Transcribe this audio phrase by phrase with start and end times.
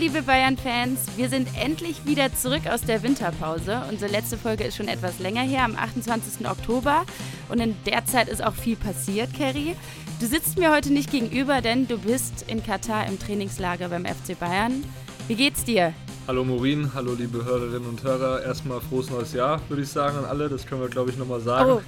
[0.00, 3.82] liebe Bayern-Fans, wir sind endlich wieder zurück aus der Winterpause.
[3.90, 6.48] Unsere letzte Folge ist schon etwas länger her, am 28.
[6.48, 7.04] Oktober.
[7.50, 9.76] Und in der Zeit ist auch viel passiert, Kerry.
[10.18, 14.40] Du sitzt mir heute nicht gegenüber, denn du bist in Katar im Trainingslager beim FC
[14.40, 14.82] Bayern.
[15.28, 15.92] Wie geht's dir?
[16.26, 18.42] Hallo Morin, hallo liebe Hörerinnen und Hörer.
[18.42, 20.48] Erstmal frohes neues Jahr, würde ich sagen an alle.
[20.48, 21.72] Das können wir, glaube ich, nochmal sagen.
[21.72, 21.82] Oh.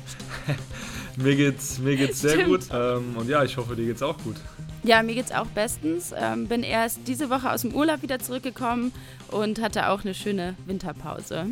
[1.16, 2.48] mir geht's, mir geht's sehr Stimmt.
[2.48, 2.60] gut.
[2.74, 4.36] Ähm, und ja, ich hoffe, dir geht's auch gut.
[4.84, 6.12] Ja, mir geht's auch bestens.
[6.16, 8.92] Ähm, bin erst diese Woche aus dem Urlaub wieder zurückgekommen
[9.30, 11.46] und hatte auch eine schöne Winterpause.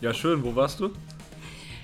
[0.00, 0.42] Ja, schön.
[0.42, 0.90] Wo warst du?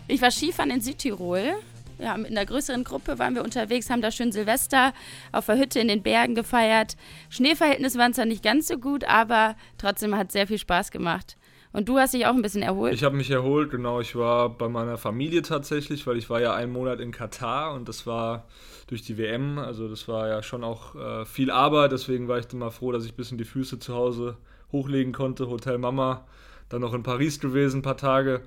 [0.08, 1.54] Ich war Skifahren in Südtirol.
[2.00, 4.92] Ja, mit einer größeren Gruppe waren wir unterwegs, haben da schön Silvester
[5.32, 6.96] auf der Hütte in den Bergen gefeiert.
[7.28, 11.36] Schneeverhältnisse waren zwar nicht ganz so gut, aber trotzdem hat es sehr viel Spaß gemacht.
[11.72, 12.94] Und du hast dich auch ein bisschen erholt?
[12.94, 14.00] Ich habe mich erholt, genau.
[14.00, 17.88] Ich war bei meiner Familie tatsächlich, weil ich war ja einen Monat in Katar und
[17.88, 18.46] das war
[18.88, 19.58] durch die WM.
[19.58, 21.92] Also das war ja schon auch äh, viel Arbeit.
[21.92, 24.36] Deswegen war ich dann mal froh, dass ich ein bisschen die Füße zu Hause
[24.72, 25.48] hochlegen konnte.
[25.48, 26.26] Hotel Mama,
[26.68, 28.42] dann noch in Paris gewesen, ein paar Tage.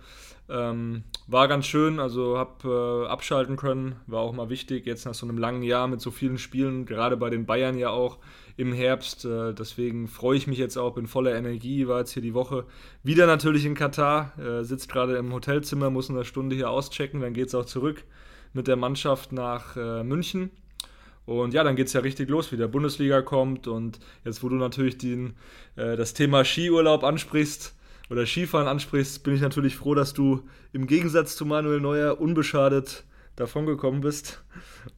[0.50, 5.14] Ähm, war ganz schön, also habe äh, abschalten können, war auch mal wichtig, jetzt nach
[5.14, 8.18] so einem langen Jahr mit so vielen Spielen, gerade bei den Bayern ja auch
[8.58, 9.24] im Herbst.
[9.24, 12.66] Äh, deswegen freue ich mich jetzt auch, bin voller Energie, war jetzt hier die Woche
[13.02, 17.34] wieder natürlich in Katar, äh, sitzt gerade im Hotelzimmer, muss eine Stunde hier auschecken, dann
[17.34, 18.04] geht es auch zurück
[18.54, 20.52] mit der Mannschaft nach äh, München.
[21.26, 23.68] Und ja, dann geht es ja richtig los, wie der Bundesliga kommt.
[23.68, 25.36] Und jetzt, wo du natürlich den,
[25.76, 27.76] äh, das Thema Skiurlaub ansprichst,
[28.12, 30.42] oder Skifahren ansprichst, bin ich natürlich froh, dass du
[30.74, 33.06] im Gegensatz zu Manuel Neuer unbeschadet
[33.38, 34.44] davongekommen bist.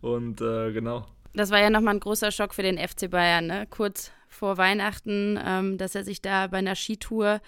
[0.01, 1.05] Und äh, genau.
[1.33, 3.67] Das war ja nochmal ein großer Schock für den FC Bayern, ne?
[3.69, 7.39] kurz vor Weihnachten, ähm, dass er sich da bei einer Skitour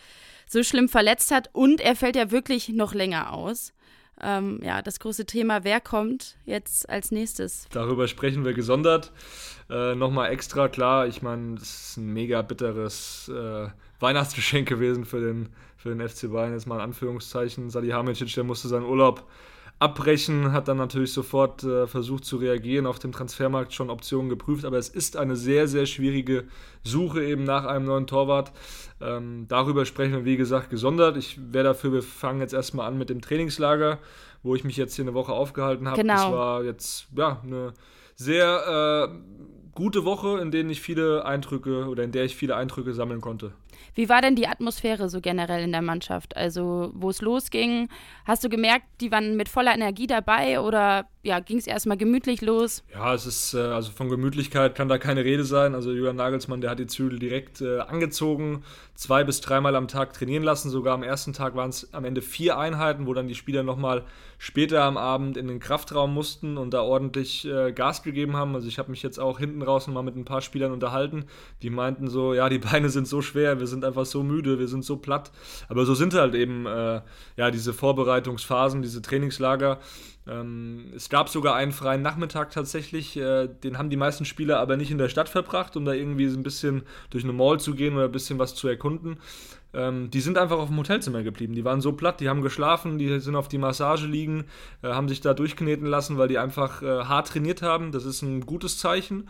[0.48, 1.50] so schlimm verletzt hat.
[1.52, 3.74] Und er fällt ja wirklich noch länger aus.
[4.22, 7.68] Ähm, ja, das große Thema, wer kommt jetzt als nächstes?
[7.72, 9.12] Darüber sprechen wir gesondert.
[9.70, 13.68] Äh, Nochmal extra klar, ich meine, das ist ein mega bitteres äh,
[14.00, 17.70] Weihnachtsgeschenk gewesen für den, für den FC Bayern, jetzt mal in Anführungszeichen.
[17.70, 19.28] Salihamidzic, der musste seinen Urlaub
[19.80, 24.64] abbrechen, hat dann natürlich sofort äh, versucht zu reagieren, auf dem Transfermarkt schon Optionen geprüft,
[24.66, 26.46] aber es ist eine sehr, sehr schwierige
[26.84, 28.54] Suche eben nach einem neuen Torwart.
[29.02, 31.18] Ähm, darüber sprechen wir, wie gesagt, gesondert.
[31.18, 34.00] Ich wäre dafür, wir fangen jetzt erstmal an mit dem Trainingslager,
[34.44, 36.02] wo ich mich jetzt hier eine Woche aufgehalten habe.
[36.02, 36.14] Genau.
[36.14, 37.74] Das war jetzt ja eine
[38.16, 42.94] sehr äh, gute Woche, in der ich viele Eindrücke oder in der ich viele Eindrücke
[42.94, 43.52] sammeln konnte.
[43.94, 46.36] Wie war denn die Atmosphäre so generell in der Mannschaft?
[46.36, 47.90] Also, wo es losging,
[48.26, 52.42] hast du gemerkt, die waren mit voller Energie dabei oder ja, ging es erstmal gemütlich
[52.42, 52.84] los?
[52.94, 55.74] Ja, es ist, äh, also von Gemütlichkeit kann da keine Rede sein.
[55.74, 58.64] Also Julian Nagelsmann, der hat die Zügel direkt äh, angezogen,
[58.94, 60.70] zwei bis dreimal am Tag trainieren lassen.
[60.70, 64.04] Sogar am ersten Tag waren es am Ende vier Einheiten, wo dann die Spieler nochmal
[64.38, 68.54] später am Abend in den Kraftraum mussten und da ordentlich äh, Gas gegeben haben.
[68.54, 71.26] Also ich habe mich jetzt auch hinten raus mal mit ein paar Spielern unterhalten,
[71.64, 74.68] die meinten so, ja, die Beine sind so schwer, wir sind einfach so müde, wir
[74.68, 75.32] sind so platt.
[75.68, 77.02] Aber so sind halt eben äh,
[77.36, 79.80] ja diese Vorbereitungsphasen, diese Trainingslager.
[80.28, 84.76] Ähm, es gab sogar einen freien Nachmittag tatsächlich, äh, den haben die meisten Spieler aber
[84.78, 87.76] nicht in der Stadt verbracht, um da irgendwie so ein bisschen durch eine Mall zu
[87.76, 89.18] gehen oder ein bisschen was zu erkunden.
[89.76, 91.54] Ähm, die sind einfach auf dem Hotelzimmer geblieben.
[91.54, 94.46] Die waren so platt, die haben geschlafen, die sind auf die Massage liegen,
[94.82, 97.92] äh, haben sich da durchkneten lassen, weil die einfach äh, hart trainiert haben.
[97.92, 99.28] Das ist ein gutes Zeichen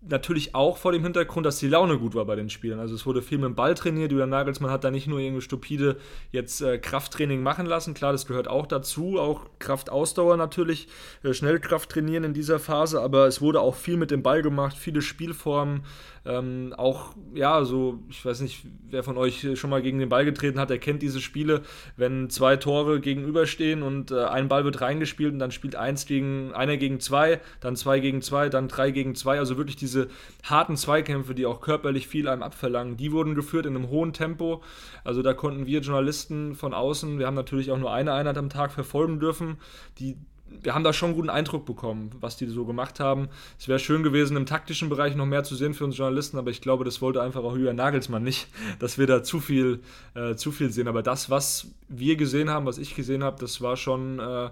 [0.00, 2.78] natürlich auch vor dem Hintergrund, dass die Laune gut war bei den Spielern.
[2.78, 4.12] Also es wurde viel mit dem Ball trainiert.
[4.12, 5.96] Julian Nagelsmann hat da nicht nur irgendwie stupide
[6.30, 7.94] jetzt äh, Krafttraining machen lassen.
[7.94, 9.18] Klar, das gehört auch dazu.
[9.18, 10.88] Auch Kraftausdauer natürlich,
[11.24, 13.00] äh, Schnellkraft trainieren in dieser Phase.
[13.00, 15.84] Aber es wurde auch viel mit dem Ball gemacht, viele Spielformen.
[16.28, 20.26] Ähm, auch, ja, so, ich weiß nicht, wer von euch schon mal gegen den Ball
[20.26, 21.62] getreten hat, der kennt diese Spiele,
[21.96, 26.52] wenn zwei Tore gegenüberstehen und äh, ein Ball wird reingespielt und dann spielt eins gegen,
[26.52, 29.38] einer gegen zwei, dann zwei gegen zwei, dann drei gegen zwei.
[29.38, 30.08] Also wirklich diese
[30.42, 34.62] harten Zweikämpfe, die auch körperlich viel einem abverlangen, die wurden geführt in einem hohen Tempo.
[35.04, 38.50] Also da konnten wir Journalisten von außen, wir haben natürlich auch nur eine Einheit am
[38.50, 39.56] Tag verfolgen dürfen,
[39.98, 40.18] die
[40.62, 43.28] wir haben da schon einen guten Eindruck bekommen, was die so gemacht haben.
[43.58, 46.50] Es wäre schön gewesen, im taktischen Bereich noch mehr zu sehen für uns Journalisten, aber
[46.50, 48.48] ich glaube, das wollte einfach auch Julian Nagelsmann nicht,
[48.78, 49.80] dass wir da zu viel,
[50.14, 50.88] äh, zu viel sehen.
[50.88, 54.50] Aber das, was wir gesehen haben, was ich gesehen habe, das war schon äh,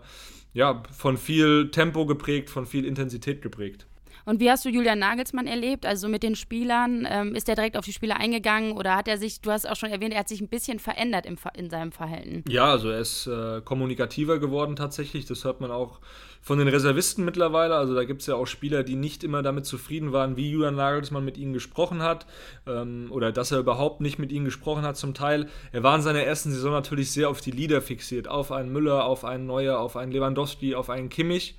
[0.54, 3.86] ja, von viel Tempo geprägt, von viel Intensität geprägt.
[4.26, 5.86] Und wie hast du Julian Nagelsmann erlebt?
[5.86, 9.18] Also mit den Spielern, ähm, ist er direkt auf die Spieler eingegangen oder hat er
[9.18, 11.92] sich, du hast auch schon erwähnt, er hat sich ein bisschen verändert im, in seinem
[11.92, 12.42] Verhalten?
[12.48, 15.26] Ja, also er ist äh, kommunikativer geworden tatsächlich.
[15.26, 16.00] Das hört man auch
[16.42, 17.76] von den Reservisten mittlerweile.
[17.76, 20.74] Also da gibt es ja auch Spieler, die nicht immer damit zufrieden waren, wie Julian
[20.74, 22.26] Nagelsmann mit ihnen gesprochen hat
[22.66, 25.48] ähm, oder dass er überhaupt nicht mit ihnen gesprochen hat zum Teil.
[25.70, 29.04] Er war in seiner ersten Saison natürlich sehr auf die Leader fixiert, auf einen Müller,
[29.04, 31.54] auf einen Neuer, auf einen Lewandowski, auf einen Kimmich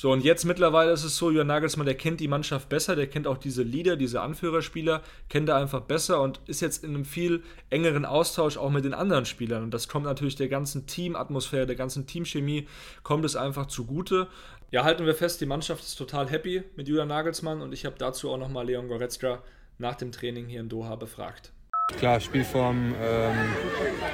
[0.00, 3.06] So, und jetzt mittlerweile ist es so, Jürgen Nagelsmann, der kennt die Mannschaft besser, der
[3.06, 7.04] kennt auch diese Leader, diese Anführerspieler, kennt er einfach besser und ist jetzt in einem
[7.04, 9.62] viel engeren Austausch auch mit den anderen Spielern.
[9.62, 12.66] Und das kommt natürlich der ganzen Teamatmosphäre, der ganzen Teamchemie,
[13.02, 14.28] kommt es einfach zugute.
[14.70, 17.96] Ja, halten wir fest, die Mannschaft ist total happy mit Julian Nagelsmann und ich habe
[17.98, 19.42] dazu auch nochmal Leon Goretzka
[19.76, 21.52] nach dem Training hier in Doha befragt.
[21.98, 23.36] Klar, Spielform ähm,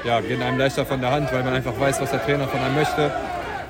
[0.05, 2.59] ja, geht einem leichter von der Hand, weil man einfach weiß, was der Trainer von
[2.59, 3.13] einem möchte.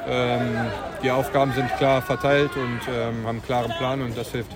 [0.09, 0.71] Ähm,
[1.07, 4.51] die Aufgaben sind klar verteilt und ähm, haben einen klaren Plan und das hilft.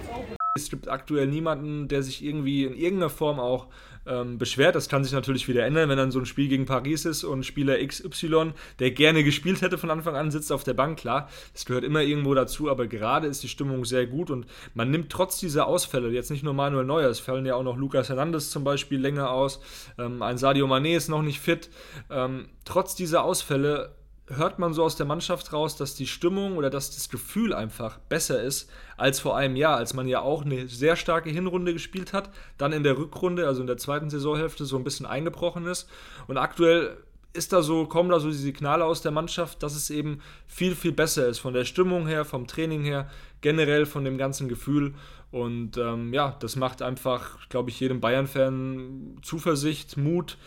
[0.57, 3.69] Es gibt aktuell niemanden, der sich irgendwie in irgendeiner Form auch
[4.05, 4.75] ähm, beschwert.
[4.75, 7.47] Das kann sich natürlich wieder ändern, wenn dann so ein Spiel gegen Paris ist und
[7.47, 8.51] Spieler XY,
[8.81, 10.99] der gerne gespielt hätte von Anfang an, sitzt auf der Bank.
[10.99, 14.45] Klar, das gehört immer irgendwo dazu, aber gerade ist die Stimmung sehr gut und
[14.75, 17.77] man nimmt trotz dieser Ausfälle, jetzt nicht nur Manuel Neuer, es fallen ja auch noch
[17.77, 19.61] Lukas Hernandez zum Beispiel länger aus,
[20.01, 21.71] ähm, ein Sadio Mané ist noch nicht fit.
[22.11, 23.95] Ähm, trotz dieser Ausfälle
[24.37, 27.99] hört man so aus der Mannschaft raus, dass die Stimmung oder dass das Gefühl einfach
[27.99, 32.13] besser ist als vor einem Jahr, als man ja auch eine sehr starke Hinrunde gespielt
[32.13, 35.89] hat, dann in der Rückrunde, also in der zweiten Saisonhälfte, so ein bisschen eingebrochen ist.
[36.29, 36.97] Und aktuell
[37.33, 40.75] ist da so, kommen da so die Signale aus der Mannschaft, dass es eben viel,
[40.75, 41.39] viel besser ist.
[41.39, 43.09] Von der Stimmung her, vom Training her,
[43.41, 44.95] generell von dem ganzen Gefühl.
[45.31, 50.39] Und ähm, ja, das macht einfach, glaube ich, jedem Bayern-Fan Zuversicht, Mut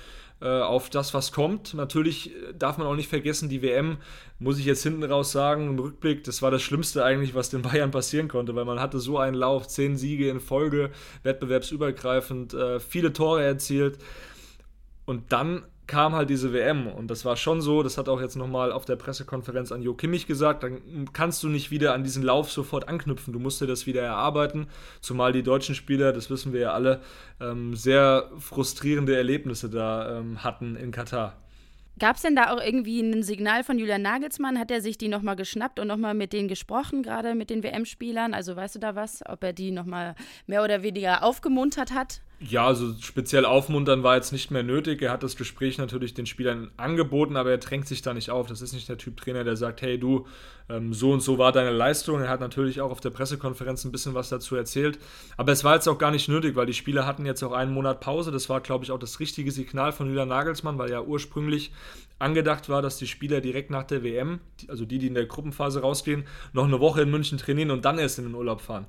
[0.47, 1.73] auf das, was kommt.
[1.73, 3.97] Natürlich äh, darf man auch nicht vergessen, die WM,
[4.39, 7.61] muss ich jetzt hinten raus sagen, im Rückblick, das war das Schlimmste eigentlich, was den
[7.63, 10.91] Bayern passieren konnte, weil man hatte so einen Lauf, zehn Siege in Folge,
[11.23, 13.97] wettbewerbsübergreifend, äh, viele Tore erzielt.
[15.05, 18.35] Und dann kam halt diese WM und das war schon so, das hat auch jetzt
[18.35, 22.23] nochmal auf der Pressekonferenz an Jo Kimmich gesagt, dann kannst du nicht wieder an diesen
[22.23, 24.67] Lauf sofort anknüpfen, du musst dir das wieder erarbeiten,
[25.01, 27.01] zumal die deutschen Spieler, das wissen wir ja alle,
[27.41, 31.37] ähm, sehr frustrierende Erlebnisse da ähm, hatten in Katar.
[31.99, 34.57] Gab es denn da auch irgendwie ein Signal von Julian Nagelsmann?
[34.57, 38.33] Hat er sich die nochmal geschnappt und nochmal mit denen gesprochen, gerade mit den WM-Spielern?
[38.33, 40.15] Also weißt du da was, ob er die nochmal
[40.47, 42.21] mehr oder weniger aufgemuntert hat?
[42.45, 45.01] Ja, also speziell aufmuntern war jetzt nicht mehr nötig.
[45.01, 48.47] Er hat das Gespräch natürlich den Spielern angeboten, aber er drängt sich da nicht auf.
[48.47, 50.27] Das ist nicht der Typ Trainer, der sagt, hey du,
[50.69, 52.21] ähm, so und so war deine Leistung.
[52.21, 54.99] Er hat natürlich auch auf der Pressekonferenz ein bisschen was dazu erzählt.
[55.37, 57.73] Aber es war jetzt auch gar nicht nötig, weil die Spieler hatten jetzt auch einen
[57.73, 58.31] Monat Pause.
[58.31, 61.71] Das war, glaube ich, auch das richtige Signal von Julian Nagelsmann, weil ja ursprünglich
[62.19, 65.81] angedacht war, dass die Spieler direkt nach der WM, also die, die in der Gruppenphase
[65.81, 66.23] rausgehen,
[66.53, 68.85] noch eine Woche in München trainieren und dann erst in den Urlaub fahren.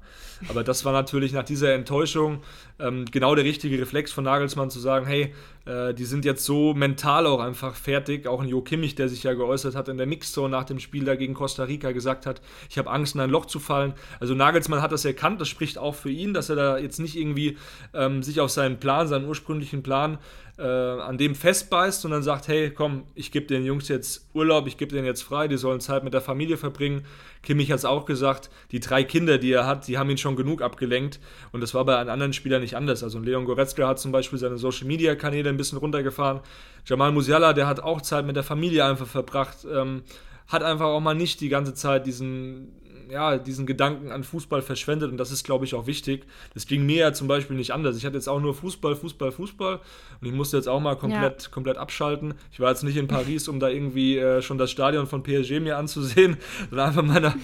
[0.48, 2.42] Aber das war natürlich nach dieser Enttäuschung
[2.78, 5.32] ähm, genau der richtige Reflex von Nagelsmann zu sagen, hey,
[5.66, 8.26] äh, die sind jetzt so mental auch einfach fertig.
[8.26, 11.04] Auch ein Jo Kimmich, der sich ja geäußert hat in der Mixzone nach dem Spiel
[11.04, 13.94] da gegen Costa Rica, gesagt hat, ich habe Angst, in ein Loch zu fallen.
[14.20, 17.16] Also Nagelsmann hat das erkannt, das spricht auch für ihn, dass er da jetzt nicht
[17.16, 17.56] irgendwie
[17.92, 20.18] ähm, sich auf seinen Plan, seinen ursprünglichen Plan
[20.56, 24.66] äh, an dem festbeißt und dann sagt, hey, komm, ich gebe den Jungs jetzt Urlaub,
[24.68, 27.04] ich gebe denen jetzt frei, die sollen Zeit mit der Familie verbringen.
[27.42, 30.36] Kimmich hat es auch gesagt, die drei Kinder, die er hat, die haben ihn schon
[30.36, 31.18] genug abgelenkt
[31.50, 33.02] und das war bei einem anderen Spielern nicht anders.
[33.02, 36.40] Also Leon Goretzka hat zum Beispiel seine Social-Media-Kanäle ein bisschen runtergefahren.
[36.86, 40.02] Jamal Musiala, der hat auch Zeit mit der Familie einfach verbracht, ähm,
[40.46, 42.72] hat einfach auch mal nicht die ganze Zeit diesen
[43.10, 46.26] ja, diesen Gedanken an Fußball verschwendet und das ist, glaube ich, auch wichtig.
[46.54, 47.96] Das ging mir ja zum Beispiel nicht anders.
[47.96, 49.80] Ich hatte jetzt auch nur Fußball, Fußball, Fußball
[50.20, 51.48] und ich musste jetzt auch mal komplett, ja.
[51.50, 52.34] komplett abschalten.
[52.52, 55.60] Ich war jetzt nicht in Paris, um da irgendwie äh, schon das Stadion von PSG
[55.60, 56.36] mir anzusehen,
[56.70, 57.34] sondern einfach meiner,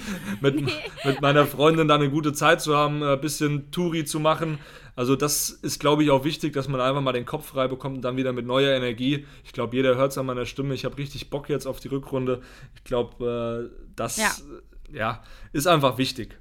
[0.40, 0.72] mit, nee.
[1.04, 4.58] mit meiner Freundin da eine gute Zeit zu haben, ein äh, bisschen Touri zu machen.
[4.96, 7.96] Also das ist, glaube ich, auch wichtig, dass man einfach mal den Kopf frei bekommt
[7.96, 9.24] und dann wieder mit neuer Energie.
[9.44, 10.74] Ich glaube, jeder hört es an meiner Stimme.
[10.74, 12.42] Ich habe richtig Bock jetzt auf die Rückrunde.
[12.74, 14.30] Ich glaube, äh, das ja
[14.92, 16.38] ja, ist einfach wichtig.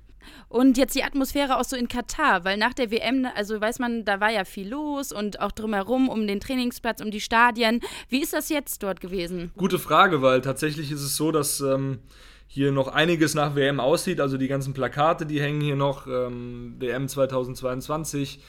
[0.48, 4.03] Und jetzt die Atmosphäre auch so in Katar, weil nach der WM, also weiß man,
[4.03, 7.82] da war ja viel los und auch drumherum um den Trainingsplatz, um die Stadien.
[8.10, 9.51] Wie ist das jetzt dort gewesen?
[9.58, 12.00] Gute Frage, weil tatsächlich ist es so, dass ähm,
[12.48, 14.20] hier noch einiges nach WM aussieht.
[14.20, 16.08] Also die ganzen Plakate, die hängen hier noch.
[16.08, 18.39] Ähm, WM 2022.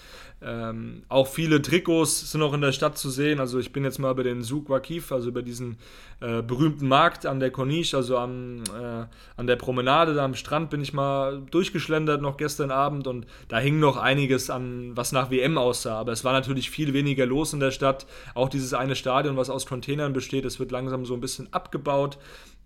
[0.43, 3.41] Ähm, auch viele Trikots sind noch in der Stadt zu sehen.
[3.41, 5.77] Also ich bin jetzt mal über den Souk Wakif, also über diesen
[6.21, 9.05] äh, berühmten Markt an der Corniche, also am, äh,
[9.37, 13.59] an der Promenade, da am Strand bin ich mal durchgeschlendert noch gestern Abend und da
[13.59, 15.99] hing noch einiges an, was nach WM aussah.
[15.99, 18.07] Aber es war natürlich viel weniger los in der Stadt.
[18.35, 22.19] Auch dieses eine Stadion, was aus Containern besteht, es wird langsam so ein bisschen abgebaut.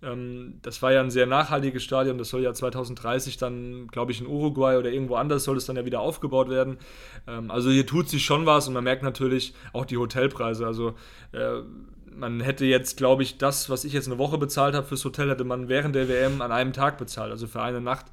[0.03, 2.17] Ähm, das war ja ein sehr nachhaltiges Stadion.
[2.17, 5.75] Das soll ja 2030 dann, glaube ich, in Uruguay oder irgendwo anders soll es dann
[5.75, 6.77] ja wieder aufgebaut werden.
[7.27, 10.65] Ähm, also hier tut sich schon was und man merkt natürlich auch die Hotelpreise.
[10.65, 10.95] Also
[11.31, 11.61] äh,
[12.15, 15.29] man hätte jetzt, glaube ich, das, was ich jetzt eine Woche bezahlt habe fürs Hotel,
[15.29, 18.05] hätte man während der WM an einem Tag bezahlt, also für eine Nacht.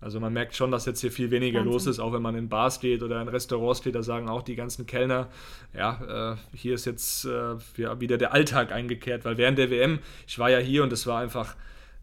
[0.00, 1.72] Also man merkt schon, dass jetzt hier viel weniger Wahnsinn.
[1.72, 4.42] los ist, auch wenn man in Bars geht oder in Restaurants steht, da sagen auch
[4.42, 5.28] die ganzen Kellner,
[5.74, 10.38] ja, äh, hier ist jetzt äh, wieder der Alltag eingekehrt, weil während der WM, ich
[10.38, 11.54] war ja hier und es war einfach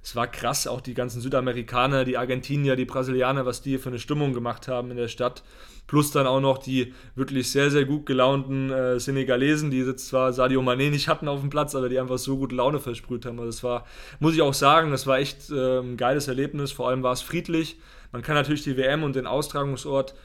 [0.08, 4.00] es war krass, auch die ganzen Südamerikaner, die Argentinier, die Brasilianer, was die für eine
[4.00, 5.44] Stimmung gemacht haben in der Stadt.
[5.86, 10.32] Plus dann auch noch die wirklich sehr, sehr gut gelaunten äh, Senegalesen, die jetzt zwar
[10.32, 13.38] Sadio Mané nicht hatten auf dem Platz, aber die einfach so gut Laune versprüht haben.
[13.38, 13.86] Also das war,
[14.22, 16.72] muss ich auch sagen, das war echt äh, ein geiles Erlebnis.
[16.72, 17.78] Vor allem war es friedlich.
[18.14, 20.16] Man kann natürlich die WM und den Austragungsort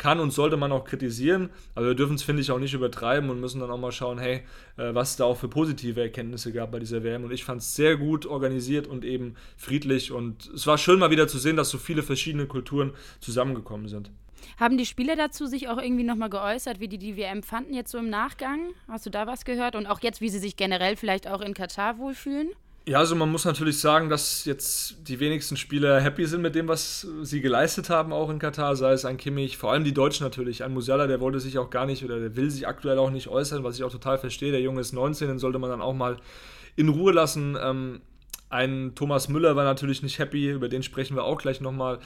[0.00, 3.30] kann und sollte man auch kritisieren, aber wir dürfen es, finde ich, auch nicht übertreiben
[3.30, 4.42] und müssen dann auch mal schauen, hey,
[4.76, 7.22] äh, was da auch für positive Erkenntnisse gab bei dieser WM.
[7.22, 10.10] Und ich fand es sehr gut organisiert und eben friedlich.
[10.10, 14.10] Und es war schön mal wieder zu sehen, dass so viele verschiedene Kulturen zusammengekommen sind.
[14.58, 17.90] Haben die Spieler dazu sich auch irgendwie nochmal geäußert, wie die die WM fanden, jetzt
[17.90, 18.72] so im Nachgang?
[18.88, 19.76] Hast du da was gehört?
[19.76, 22.48] Und auch jetzt, wie sie sich generell vielleicht auch in Katar wohlfühlen?
[22.90, 26.66] Ja, also man muss natürlich sagen, dass jetzt die wenigsten Spieler happy sind mit dem,
[26.66, 30.24] was sie geleistet haben, auch in Katar, sei es ein Kimmich, vor allem die Deutschen
[30.24, 30.64] natürlich.
[30.64, 33.28] Ein Musiala, der wollte sich auch gar nicht oder der will sich aktuell auch nicht
[33.28, 34.50] äußern, was ich auch total verstehe.
[34.50, 36.16] Der Junge ist 19, den sollte man dann auch mal
[36.74, 37.56] in Ruhe lassen.
[37.62, 38.00] Ähm,
[38.50, 42.00] ein Thomas Müller war natürlich nicht happy, über den sprechen wir auch gleich nochmal.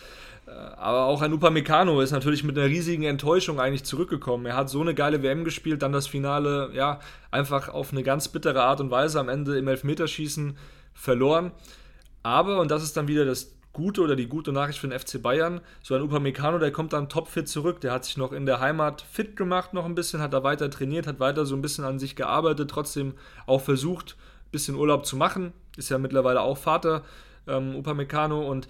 [0.47, 4.45] Äh, aber auch ein Upamecano ist natürlich mit einer riesigen Enttäuschung eigentlich zurückgekommen.
[4.45, 8.29] Er hat so eine geile WM gespielt, dann das Finale, ja, einfach auf eine ganz
[8.29, 10.59] bittere Art und Weise am Ende im Elfmeterschießen
[10.93, 11.51] verloren.
[12.23, 15.21] Aber, und das ist dann wieder das gute oder die gute Nachricht für den FC
[15.21, 17.81] Bayern, so ein Upamecano, der kommt dann topfit zurück.
[17.81, 20.71] Der hat sich noch in der Heimat fit gemacht noch ein bisschen, hat da weiter
[20.71, 23.15] trainiert, hat weiter so ein bisschen an sich gearbeitet, trotzdem
[23.47, 24.17] auch versucht,
[24.53, 27.03] bisschen Urlaub zu machen ist ja mittlerweile auch Vater,
[27.47, 28.69] ähm, Upamecano, und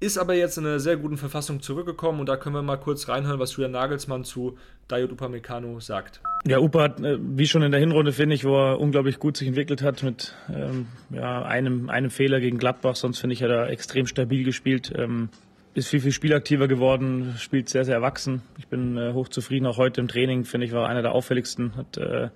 [0.00, 3.08] ist aber jetzt in einer sehr guten Verfassung zurückgekommen und da können wir mal kurz
[3.08, 6.20] reinhören, was Julian Nagelsmann zu Dayot Upamecano sagt.
[6.46, 9.36] Ja, Upa hat, äh, wie schon in der Hinrunde, finde ich, wo er unglaublich gut
[9.36, 13.50] sich entwickelt hat mit ähm, ja, einem, einem Fehler gegen Gladbach, sonst finde ich, hat
[13.50, 14.92] er extrem stabil gespielt.
[14.94, 15.30] Ähm,
[15.72, 18.42] ist viel, viel spielaktiver geworden, spielt sehr, sehr erwachsen.
[18.58, 21.96] Ich bin äh, hochzufrieden, auch heute im Training, finde ich, war einer der auffälligsten, hat
[21.96, 22.28] äh,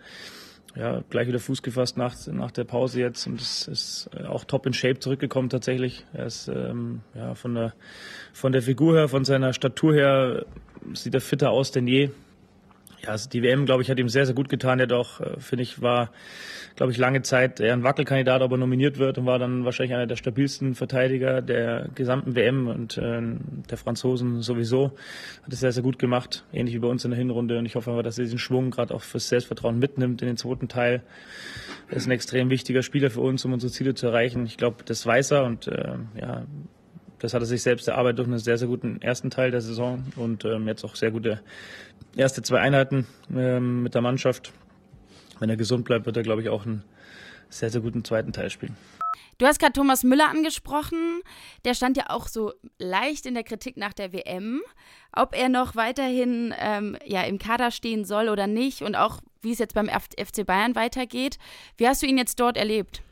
[0.78, 4.64] ja, gleich wieder Fuß gefasst nach, nach der Pause jetzt und ist, ist auch top
[4.66, 6.06] in Shape zurückgekommen tatsächlich.
[6.12, 7.74] Er ist ähm, ja, von, der,
[8.32, 10.46] von der Figur her, von seiner Statur her
[10.94, 12.10] sieht er fitter aus denn je
[13.02, 14.78] ja, also die WM, glaube ich, hat ihm sehr, sehr gut getan.
[14.78, 16.10] Er hat auch, äh, finde ich, war,
[16.76, 20.06] glaube ich, lange Zeit eher ein Wackelkandidat, aber nominiert wird und war dann wahrscheinlich einer
[20.06, 23.20] der stabilsten Verteidiger der gesamten WM und äh,
[23.70, 24.92] der Franzosen sowieso.
[25.42, 27.58] Hat es sehr, sehr gut gemacht, ähnlich wie bei uns in der Hinrunde.
[27.58, 30.36] Und ich hoffe einfach, dass er diesen Schwung gerade auch fürs Selbstvertrauen mitnimmt in den
[30.36, 31.02] zweiten Teil.
[31.88, 34.44] Er ist ein extrem wichtiger Spieler für uns, um unsere Ziele zu erreichen.
[34.44, 36.44] Ich glaube, das weiß er und äh, ja,
[37.18, 40.04] das hat er sich selbst erarbeitet durch einen sehr, sehr guten ersten Teil der Saison
[40.16, 41.40] und ähm, jetzt auch sehr gute
[42.16, 44.52] erste zwei Einheiten ähm, mit der Mannschaft.
[45.38, 46.84] Wenn er gesund bleibt, wird er, glaube ich, auch einen
[47.48, 48.76] sehr, sehr guten zweiten Teil spielen.
[49.38, 51.22] Du hast gerade Thomas Müller angesprochen.
[51.64, 54.60] Der stand ja auch so leicht in der Kritik nach der WM,
[55.12, 59.52] ob er noch weiterhin ähm, ja, im Kader stehen soll oder nicht und auch wie
[59.52, 61.38] es jetzt beim FC Bayern weitergeht.
[61.76, 63.02] Wie hast du ihn jetzt dort erlebt?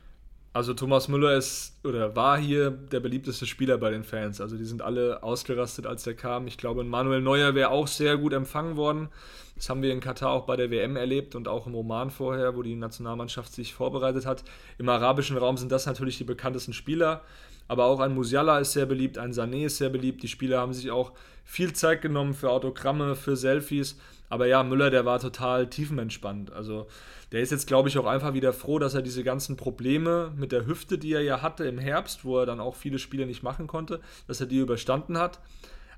[0.57, 4.41] Also Thomas Müller ist oder war hier der beliebteste Spieler bei den Fans.
[4.41, 6.47] Also die sind alle ausgerastet, als er kam.
[6.47, 9.11] Ich glaube, Manuel Neuer wäre auch sehr gut empfangen worden.
[9.57, 12.57] Das haben wir in Katar auch bei der WM erlebt und auch im Oman vorher,
[12.57, 14.45] wo die Nationalmannschaft sich vorbereitet hat.
[14.79, 17.21] Im arabischen Raum sind das natürlich die bekanntesten Spieler.
[17.69, 20.23] Aber auch ein Musiala ist sehr beliebt, ein Sané ist sehr beliebt.
[20.23, 21.13] Die Spieler haben sich auch
[21.45, 23.99] viel Zeit genommen für Autogramme, für Selfies.
[24.31, 26.51] Aber ja, Müller, der war total tiefenentspannt.
[26.51, 26.87] Also
[27.33, 30.53] der ist jetzt, glaube ich, auch einfach wieder froh, dass er diese ganzen Probleme mit
[30.53, 33.43] der Hüfte, die er ja hatte im Herbst, wo er dann auch viele Spiele nicht
[33.43, 35.41] machen konnte, dass er die überstanden hat.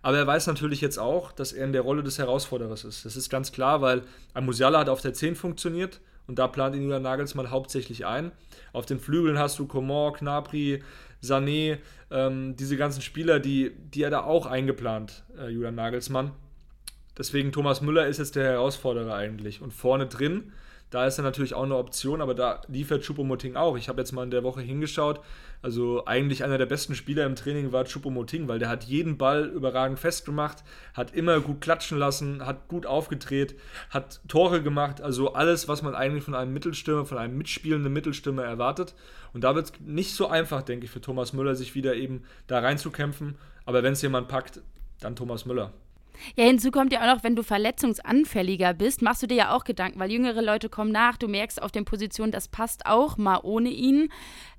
[0.01, 3.05] Aber er weiß natürlich jetzt auch, dass er in der Rolle des Herausforderers ist.
[3.05, 6.77] Das ist ganz klar, weil ein Musiala hat auf der 10 funktioniert und da plant
[6.77, 8.33] ihn Julian Nagelsmann hauptsächlich ein.
[8.73, 10.83] Auf den Flügeln hast du Coman, Knapri,
[11.23, 11.79] Sané,
[12.11, 16.31] ähm, diese ganzen Spieler, die, die er da auch eingeplant, äh, Julian Nagelsmann.
[17.17, 19.61] Deswegen Thomas Müller ist jetzt der Herausforderer eigentlich.
[19.61, 20.53] Und vorne drin
[20.91, 23.77] da ist er natürlich auch eine Option, aber da liefert Choupo-Moting auch.
[23.77, 25.21] Ich habe jetzt mal in der Woche hingeschaut.
[25.61, 29.45] Also eigentlich einer der besten Spieler im Training war Choupo-Moting, weil der hat jeden Ball
[29.47, 30.65] überragend festgemacht,
[30.95, 33.57] hat immer gut klatschen lassen, hat gut aufgedreht,
[33.91, 35.03] hat Tore gemacht.
[35.03, 38.95] Also alles, was man eigentlich von einem Mittelstürmer, von einem mitspielenden Mittelstürmer erwartet.
[39.35, 42.23] Und da wird es nicht so einfach, denke ich, für Thomas Müller, sich wieder eben
[42.47, 43.37] da reinzukämpfen.
[43.67, 44.63] Aber wenn es jemand packt,
[45.01, 45.73] dann Thomas Müller.
[46.37, 49.65] Ja, hinzu kommt ja auch noch, wenn du verletzungsanfälliger bist, machst du dir ja auch
[49.65, 53.41] Gedanken, weil jüngere Leute kommen nach, du merkst auf den Positionen, das passt auch mal
[53.43, 54.11] ohne ihn.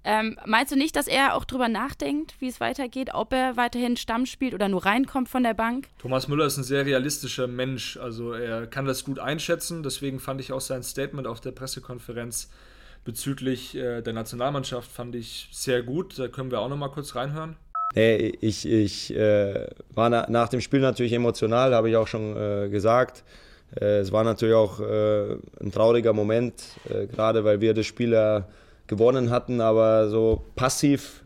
[0.03, 3.97] Ähm, meinst du nicht, dass er auch drüber nachdenkt, wie es weitergeht, ob er weiterhin
[3.97, 5.87] Stamm spielt oder nur reinkommt von der Bank?
[5.99, 10.39] Thomas Müller ist ein sehr realistischer Mensch, also er kann das gut einschätzen, deswegen fand
[10.39, 12.49] ich auch sein Statement auf der Pressekonferenz
[13.03, 16.19] bezüglich äh, der Nationalmannschaft fand ich sehr gut.
[16.19, 17.55] Da können wir auch noch mal kurz reinhören.
[17.96, 22.38] Nee, ich, ich äh, war na, nach dem Spiel natürlich emotional, habe ich auch schon
[22.38, 23.24] äh, gesagt.
[23.79, 28.12] Äh, es war natürlich auch äh, ein trauriger Moment, äh, gerade weil wir das Spiel
[28.12, 28.48] ja
[28.86, 31.24] gewonnen hatten, aber so passiv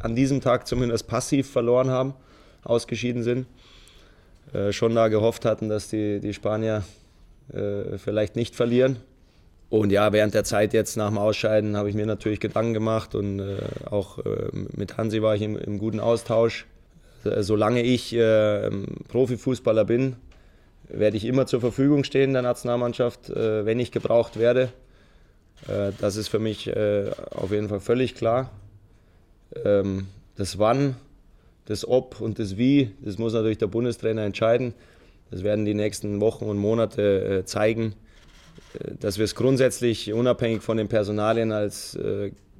[0.00, 2.14] an diesem Tag zumindest passiv verloren haben,
[2.64, 3.46] ausgeschieden sind.
[4.52, 6.82] Äh, schon da gehofft hatten, dass die, die Spanier
[7.52, 8.96] äh, vielleicht nicht verlieren.
[9.70, 13.14] Und ja, während der Zeit jetzt nach dem Ausscheiden habe ich mir natürlich Gedanken gemacht
[13.14, 13.58] und äh,
[13.88, 16.66] auch äh, mit Hansi war ich im, im guten Austausch.
[17.24, 18.68] Äh, solange ich äh,
[19.08, 20.16] Profifußballer bin,
[20.88, 24.72] werde ich immer zur Verfügung stehen der Nationalmannschaft, äh, wenn ich gebraucht werde.
[25.68, 26.68] Äh, das ist für mich
[27.30, 28.50] auf jeden Fall völlig klar.
[29.64, 30.96] Ähm, das Wann,
[31.66, 34.74] das Ob und das Wie, das muss natürlich der Bundestrainer entscheiden.
[35.30, 37.94] Das werden die nächsten Wochen und Monate zeigen,
[39.00, 41.98] dass wir es grundsätzlich unabhängig von den Personalien als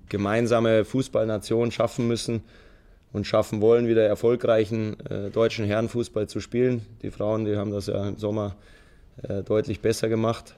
[0.08, 2.42] gemeinsame Fußballnation schaffen müssen,
[3.12, 6.82] und schaffen wollen, wieder erfolgreichen äh, deutschen Herrenfußball zu spielen.
[7.02, 8.56] Die Frauen, die haben das ja im Sommer
[9.28, 10.54] äh, deutlich besser gemacht.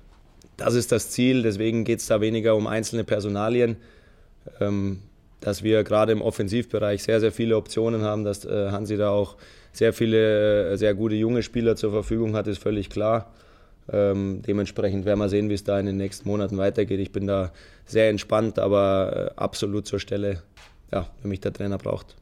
[0.56, 3.76] Das ist das Ziel, deswegen geht es da weniger um einzelne Personalien.
[4.60, 5.00] Ähm,
[5.40, 9.36] dass wir gerade im Offensivbereich sehr, sehr viele Optionen haben, dass äh, Hansi da auch
[9.72, 13.32] sehr viele, äh, sehr gute junge Spieler zur Verfügung hat, ist völlig klar.
[13.90, 17.00] Ähm, dementsprechend werden wir sehen, wie es da in den nächsten Monaten weitergeht.
[17.00, 17.52] Ich bin da
[17.84, 20.42] sehr entspannt, aber äh, absolut zur Stelle,
[20.92, 22.16] ja, wenn mich der Trainer braucht.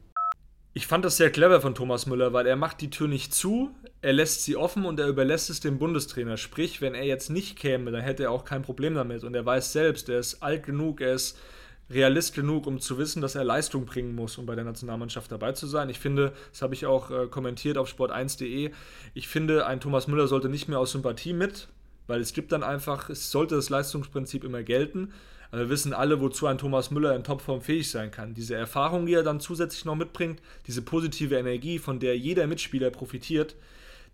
[0.73, 3.71] Ich fand das sehr clever von Thomas Müller, weil er macht die Tür nicht zu,
[4.01, 6.37] er lässt sie offen und er überlässt es dem Bundestrainer.
[6.37, 9.23] Sprich, wenn er jetzt nicht käme, dann hätte er auch kein Problem damit.
[9.23, 11.37] Und er weiß selbst, er ist alt genug, er ist
[11.93, 15.51] Realist genug, um zu wissen, dass er Leistung bringen muss, um bei der Nationalmannschaft dabei
[15.53, 15.89] zu sein.
[15.89, 18.71] Ich finde, das habe ich auch äh, kommentiert auf sport1.de,
[19.13, 21.67] ich finde, ein Thomas Müller sollte nicht mehr aus Sympathie mit,
[22.07, 25.13] weil es gibt dann einfach, es sollte das Leistungsprinzip immer gelten.
[25.51, 28.33] Aber wir wissen alle, wozu ein Thomas Müller in Topform fähig sein kann.
[28.33, 32.89] Diese Erfahrung, die er dann zusätzlich noch mitbringt, diese positive Energie, von der jeder Mitspieler
[32.89, 33.55] profitiert,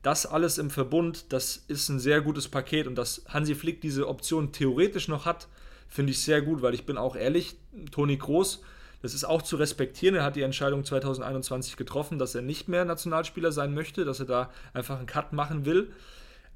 [0.01, 4.07] das alles im Verbund, das ist ein sehr gutes Paket und dass Hansi Flick diese
[4.07, 5.48] Option theoretisch noch hat,
[5.88, 7.56] finde ich sehr gut, weil ich bin auch ehrlich,
[7.91, 8.62] Toni Groß,
[9.01, 10.15] das ist auch zu respektieren.
[10.15, 14.26] Er hat die Entscheidung 2021 getroffen, dass er nicht mehr Nationalspieler sein möchte, dass er
[14.26, 15.91] da einfach einen Cut machen will.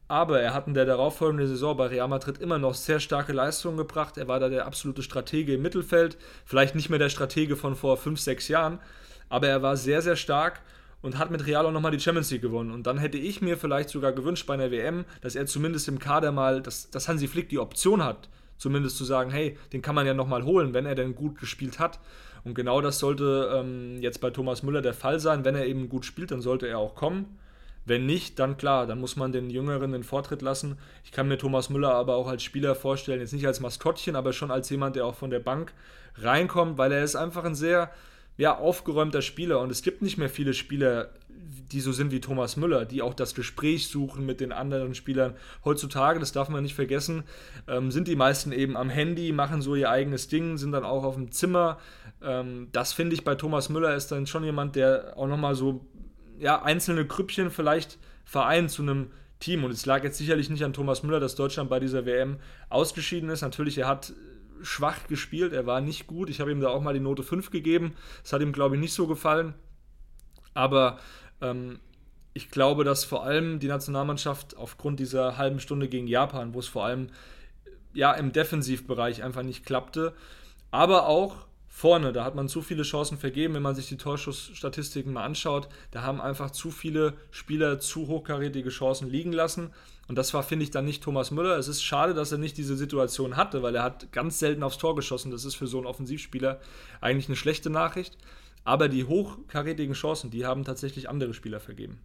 [0.08, 3.78] Aber er hat in der darauffolgenden Saison bei Real Madrid immer noch sehr starke Leistungen
[3.78, 4.18] gebracht.
[4.18, 6.18] Er war da der absolute Stratege im Mittelfeld.
[6.44, 8.80] Vielleicht nicht mehr der Stratege von vor fünf, sechs Jahren,
[9.30, 10.62] aber er war sehr, sehr stark
[11.02, 12.72] und hat mit Real auch nochmal die Champions League gewonnen.
[12.72, 16.00] Und dann hätte ich mir vielleicht sogar gewünscht bei einer WM, dass er zumindest im
[16.00, 18.28] Kader mal, dass, dass Hansi Flick die Option hat,
[18.62, 21.80] zumindest zu sagen, hey, den kann man ja nochmal holen, wenn er denn gut gespielt
[21.80, 22.00] hat.
[22.44, 25.44] Und genau das sollte ähm, jetzt bei Thomas Müller der Fall sein.
[25.44, 27.40] Wenn er eben gut spielt, dann sollte er auch kommen.
[27.86, 30.78] Wenn nicht, dann klar, dann muss man den Jüngeren den Vortritt lassen.
[31.04, 34.32] Ich kann mir Thomas Müller aber auch als Spieler vorstellen, jetzt nicht als Maskottchen, aber
[34.32, 35.74] schon als jemand, der auch von der Bank
[36.18, 37.90] reinkommt, weil er ist einfach ein sehr
[38.38, 41.12] ja, aufgeräumter Spieler und es gibt nicht mehr viele Spieler,
[41.72, 45.36] die so sind wie Thomas Müller, die auch das Gespräch suchen mit den anderen Spielern.
[45.64, 47.24] Heutzutage, das darf man nicht vergessen,
[47.68, 51.04] ähm, sind die meisten eben am Handy, machen so ihr eigenes Ding, sind dann auch
[51.04, 51.78] auf dem Zimmer.
[52.22, 55.86] Ähm, das finde ich bei Thomas Müller ist dann schon jemand, der auch nochmal so
[56.40, 59.64] ja, einzelne Krüppchen vielleicht vereint zu einem Team.
[59.64, 62.38] Und es lag jetzt sicherlich nicht an Thomas Müller, dass Deutschland bei dieser WM
[62.70, 63.42] ausgeschieden ist.
[63.42, 64.14] Natürlich, er hat
[64.64, 66.30] schwach gespielt, er war nicht gut.
[66.30, 67.96] Ich habe ihm da auch mal die Note 5 gegeben.
[68.24, 69.54] Das hat ihm, glaube ich, nicht so gefallen.
[70.54, 71.00] Aber
[71.42, 71.80] ähm,
[72.34, 76.68] ich glaube, dass vor allem die Nationalmannschaft aufgrund dieser halben Stunde gegen Japan, wo es
[76.68, 77.08] vor allem
[77.94, 80.14] ja im Defensivbereich einfach nicht klappte,
[80.72, 85.12] aber auch vorne, da hat man zu viele Chancen vergeben, wenn man sich die Torschussstatistiken
[85.14, 85.68] mal anschaut.
[85.92, 89.72] Da haben einfach zu viele Spieler zu hochkarätige Chancen liegen lassen.
[90.08, 91.58] Und das war, finde ich, dann nicht Thomas Müller.
[91.58, 94.78] Es ist schade, dass er nicht diese Situation hatte, weil er hat ganz selten aufs
[94.78, 95.32] Tor geschossen.
[95.32, 96.60] Das ist für so einen Offensivspieler
[97.00, 98.18] eigentlich eine schlechte Nachricht.
[98.64, 102.00] Aber die hochkarätigen Chancen, die haben tatsächlich andere Spieler vergeben.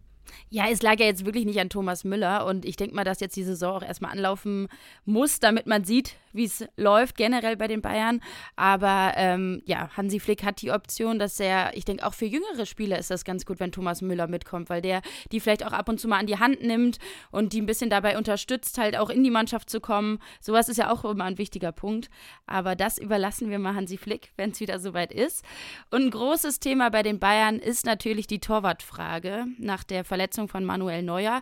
[0.49, 3.19] Ja, es lag ja jetzt wirklich nicht an Thomas Müller und ich denke mal, dass
[3.19, 4.67] jetzt die Saison auch erstmal anlaufen
[5.05, 8.21] muss, damit man sieht, wie es läuft generell bei den Bayern.
[8.55, 12.65] Aber ähm, ja, Hansi Flick hat die Option, dass er, ich denke auch für jüngere
[12.65, 15.89] Spieler ist das ganz gut, wenn Thomas Müller mitkommt, weil der die vielleicht auch ab
[15.89, 16.97] und zu mal an die Hand nimmt
[17.31, 20.19] und die ein bisschen dabei unterstützt, halt auch in die Mannschaft zu kommen.
[20.39, 22.09] Sowas ist ja auch immer ein wichtiger Punkt.
[22.45, 25.43] Aber das überlassen wir mal Hansi Flick, wenn es wieder soweit ist.
[25.91, 30.63] Und ein großes Thema bei den Bayern ist natürlich die Torwartfrage nach der Verletzung von
[30.63, 31.41] Manuel Neuer.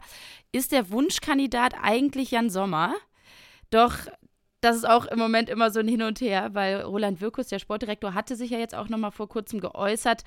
[0.51, 2.95] Ist der Wunschkandidat eigentlich Jan Sommer?
[3.69, 3.95] Doch
[4.61, 7.59] das ist auch im Moment immer so ein Hin und Her, weil Roland Wirkus, der
[7.59, 10.23] Sportdirektor, hatte sich ja jetzt auch noch mal vor kurzem geäußert,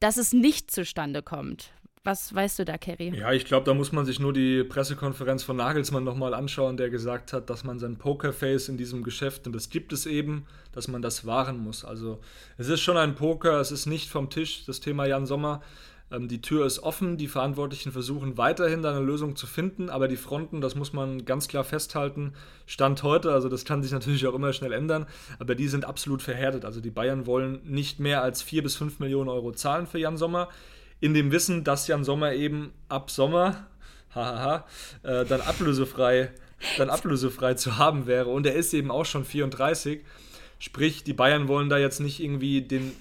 [0.00, 1.72] dass es nicht zustande kommt.
[2.04, 3.12] Was weißt du da, Kerry?
[3.14, 6.90] Ja, ich glaube, da muss man sich nur die Pressekonferenz von Nagelsmann nochmal anschauen, der
[6.90, 10.88] gesagt hat, dass man sein Pokerface in diesem Geschäft, und das gibt es eben, dass
[10.88, 11.84] man das wahren muss.
[11.84, 12.20] Also
[12.56, 15.60] es ist schon ein Poker, es ist nicht vom Tisch, das Thema Jan Sommer.
[16.10, 20.08] Ähm, die Tür ist offen, die Verantwortlichen versuchen weiterhin da eine Lösung zu finden, aber
[20.08, 22.32] die Fronten, das muss man ganz klar festhalten,
[22.66, 25.06] Stand heute, also das kann sich natürlich auch immer schnell ändern,
[25.38, 26.64] aber die sind absolut verhärtet.
[26.64, 30.16] Also die Bayern wollen nicht mehr als 4 bis 5 Millionen Euro zahlen für Jan
[30.16, 30.48] Sommer,
[31.00, 33.66] in dem Wissen, dass Jan Sommer eben ab Sommer,
[34.14, 34.66] hahaha,
[35.02, 36.30] äh, dann ablösefrei
[36.76, 38.28] dann ablösefrei zu haben wäre.
[38.30, 40.00] Und er ist eben auch schon 34.
[40.58, 42.92] Sprich, die Bayern wollen da jetzt nicht irgendwie den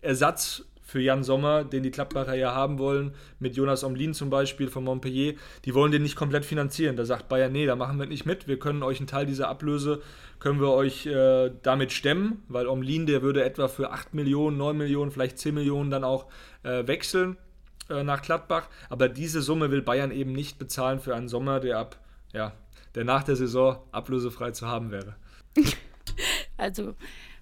[0.00, 4.68] Ersatz für Jan Sommer, den die Klappbacher ja haben wollen, mit Jonas Omlin zum Beispiel
[4.68, 5.34] von Montpellier,
[5.66, 6.96] die wollen den nicht komplett finanzieren.
[6.96, 8.48] Da sagt Bayern, nee, da machen wir nicht mit.
[8.48, 10.00] Wir können euch einen Teil dieser Ablöse,
[10.38, 14.78] können wir euch äh, damit stemmen, weil Omlin, der würde etwa für 8 Millionen, 9
[14.78, 16.24] Millionen, vielleicht 10 Millionen dann auch
[16.62, 17.36] äh, wechseln
[17.90, 18.70] äh, nach Gladbach.
[18.88, 22.00] Aber diese Summe will Bayern eben nicht bezahlen für einen Sommer, der ab,
[22.32, 22.54] ja,
[22.94, 25.16] der nach der Saison ablösefrei zu haben wäre.
[26.60, 26.96] Also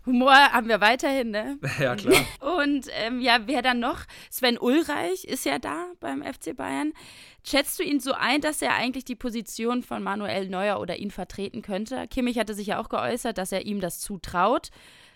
[0.06, 1.58] Humor haben wir weiterhin, ne?
[1.80, 2.24] Ja, klar.
[2.58, 4.00] Und ähm, ja, wer dann noch?
[4.30, 6.92] Sven Ulreich ist ja da beim FC Bayern.
[7.44, 11.10] Schätzt du ihn so ein, dass er eigentlich die Position von Manuel Neuer oder ihn
[11.10, 12.06] vertreten könnte?
[12.08, 14.70] Kimmich hatte sich ja auch geäußert, dass er ihm das zutraut.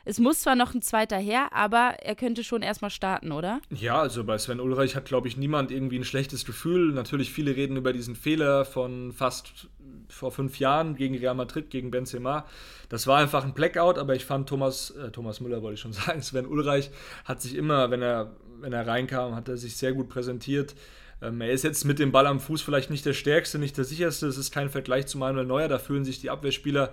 [0.04, 3.60] Es muss zwar noch ein zweiter her, aber er könnte schon erstmal starten, oder?
[3.70, 6.92] Ja, also bei Sven Ulreich hat, glaube ich, niemand irgendwie ein schlechtes Gefühl.
[6.92, 9.68] Natürlich, viele reden über diesen Fehler von fast
[10.10, 12.46] vor fünf Jahren gegen Real Madrid, gegen Benzema.
[12.88, 15.92] Das war einfach ein Blackout, aber ich fand Thomas, äh, Thomas Müller wollte ich schon
[15.94, 16.90] sagen, Sven Ulreich
[17.24, 20.74] hat sich immer, wenn er, wenn er reinkam, hat er sich sehr gut präsentiert.
[21.22, 23.84] Ähm, er ist jetzt mit dem Ball am Fuß vielleicht nicht der stärkste, nicht der
[23.84, 24.26] sicherste.
[24.26, 25.68] Es ist kein Vergleich zu Manuel Neuer.
[25.68, 26.92] Da fühlen sich die Abwehrspieler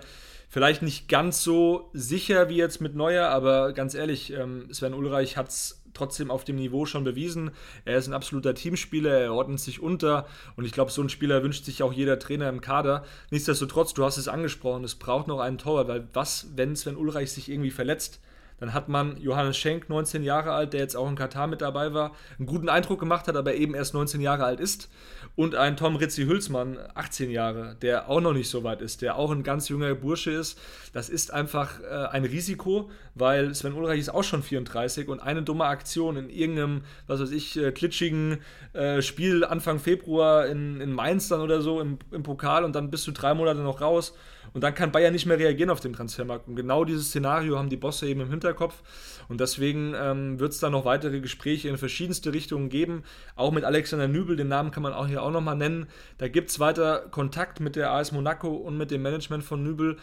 [0.50, 5.38] vielleicht nicht ganz so sicher wie jetzt mit Neuer, aber ganz ehrlich, ähm, Sven Ulreich
[5.38, 7.52] hat es trotzdem auf dem Niveau schon bewiesen.
[7.86, 11.44] Er ist ein absoluter Teamspieler, er ordnet sich unter und ich glaube, so einen Spieler
[11.44, 13.04] wünscht sich auch jeder Trainer im Kader.
[13.32, 17.32] Nichtsdestotrotz, du hast es angesprochen, es braucht noch einen Torwart, weil was, wenn Sven Ulreich
[17.32, 18.20] sich irgendwie verletzt?
[18.60, 21.94] Dann hat man Johannes Schenk, 19 Jahre alt, der jetzt auch in Katar mit dabei
[21.94, 24.90] war, einen guten Eindruck gemacht hat, aber eben erst 19 Jahre alt ist.
[25.36, 29.18] Und ein Tom Ritzi Hülsmann, 18 Jahre, der auch noch nicht so weit ist, der
[29.18, 30.60] auch ein ganz junger Bursche ist.
[30.94, 35.44] Das ist einfach äh, ein Risiko, weil Sven Ulreich ist auch schon 34 und eine
[35.44, 38.40] dumme Aktion in irgendeinem, was weiß ich, äh, klitschigen
[38.74, 42.90] äh, Spiel Anfang Februar in, in Mainz dann oder so im, im Pokal und dann
[42.90, 44.16] bist du drei Monate noch raus
[44.58, 46.48] und dann kann Bayern nicht mehr reagieren auf den Transfermarkt.
[46.48, 48.82] Und genau dieses Szenario haben die Bosse eben im Hinterkopf.
[49.28, 53.04] Und deswegen ähm, wird es da noch weitere Gespräche in verschiedenste Richtungen geben.
[53.36, 55.86] Auch mit Alexander Nübel, den Namen kann man auch hier auch nochmal nennen.
[56.18, 59.98] Da gibt es weiter Kontakt mit der AS Monaco und mit dem Management von Nübel.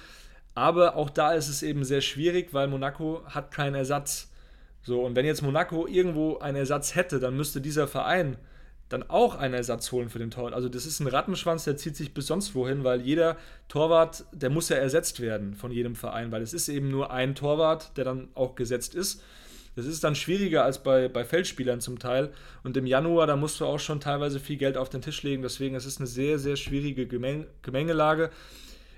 [0.54, 4.30] Aber auch da ist es eben sehr schwierig, weil Monaco hat keinen Ersatz.
[4.84, 8.36] So, und wenn jetzt Monaco irgendwo einen Ersatz hätte, dann müsste dieser Verein
[8.88, 10.54] dann auch einen Ersatz holen für den Torwart.
[10.54, 13.36] Also das ist ein Rattenschwanz, der zieht sich bis sonst wohin, weil jeder
[13.68, 17.34] Torwart, der muss ja ersetzt werden von jedem Verein, weil es ist eben nur ein
[17.34, 19.22] Torwart, der dann auch gesetzt ist.
[19.76, 22.32] Das ist dann schwieriger als bei, bei Feldspielern zum Teil.
[22.62, 25.42] Und im Januar, da musst du auch schon teilweise viel Geld auf den Tisch legen.
[25.42, 28.30] Deswegen, es ist eine sehr, sehr schwierige Gemeng Gemengelage.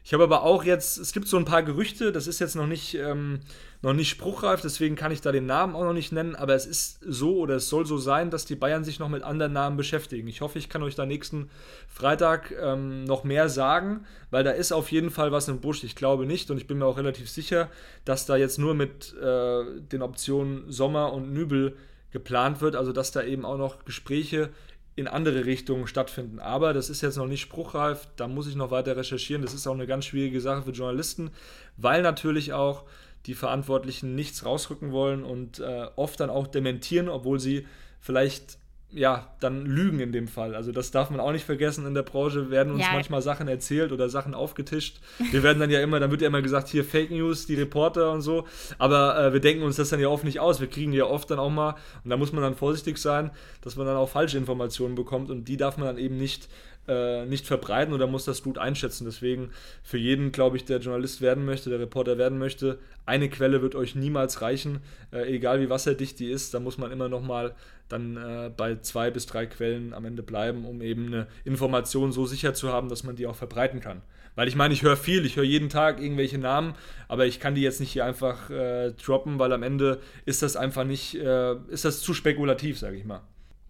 [0.06, 2.68] Ich habe aber auch jetzt, es gibt so ein paar Gerüchte, das ist jetzt noch
[2.68, 3.40] nicht, ähm,
[3.82, 6.64] noch nicht spruchreif, deswegen kann ich da den Namen auch noch nicht nennen, aber es
[6.64, 9.76] ist so oder es soll so sein, dass die Bayern sich noch mit anderen Namen
[9.76, 10.28] beschäftigen.
[10.28, 11.50] Ich hoffe, ich kann euch da nächsten
[11.88, 15.82] Freitag ähm, noch mehr sagen, weil da ist auf jeden Fall was im Busch.
[15.82, 17.68] Ich glaube nicht und ich bin mir auch relativ sicher,
[18.04, 21.76] dass da jetzt nur mit äh, den Optionen Sommer und Nübel
[22.12, 24.50] geplant wird, also dass da eben auch noch Gespräche
[24.96, 26.38] in andere Richtungen stattfinden.
[26.38, 29.42] Aber das ist jetzt noch nicht spruchreif, da muss ich noch weiter recherchieren.
[29.42, 31.30] Das ist auch eine ganz schwierige Sache für Journalisten,
[31.76, 32.84] weil natürlich auch
[33.26, 37.66] die Verantwortlichen nichts rausrücken wollen und äh, oft dann auch dementieren, obwohl sie
[38.00, 38.58] vielleicht
[38.96, 40.54] ja, dann lügen in dem Fall.
[40.54, 41.86] Also das darf man auch nicht vergessen.
[41.86, 42.92] In der Branche werden uns ja.
[42.92, 45.00] manchmal Sachen erzählt oder Sachen aufgetischt.
[45.30, 48.10] Wir werden dann ja immer, dann wird ja immer gesagt, hier Fake News, die Reporter
[48.10, 48.46] und so.
[48.78, 50.60] Aber äh, wir denken uns das dann ja oft nicht aus.
[50.60, 53.30] Wir kriegen ja oft dann auch mal, und da muss man dann vorsichtig sein,
[53.60, 56.48] dass man dann auch falsche Informationen bekommt und die darf man dann eben nicht
[56.88, 59.04] äh, nicht verbreiten oder muss das gut einschätzen.
[59.04, 59.50] Deswegen
[59.82, 63.74] für jeden, glaube ich, der Journalist werden möchte, der Reporter werden möchte, eine Quelle wird
[63.74, 64.80] euch niemals reichen,
[65.12, 66.54] äh, egal wie wasserdicht die ist.
[66.54, 67.54] Da muss man immer noch mal
[67.88, 72.26] dann äh, bei zwei bis drei Quellen am Ende bleiben, um eben eine Information so
[72.26, 74.02] sicher zu haben, dass man die auch verbreiten kann.
[74.34, 76.74] Weil ich meine, ich höre viel, ich höre jeden Tag irgendwelche Namen,
[77.08, 80.56] aber ich kann die jetzt nicht hier einfach äh, droppen, weil am Ende ist das
[80.56, 83.22] einfach nicht, äh, ist das zu spekulativ, sage ich mal.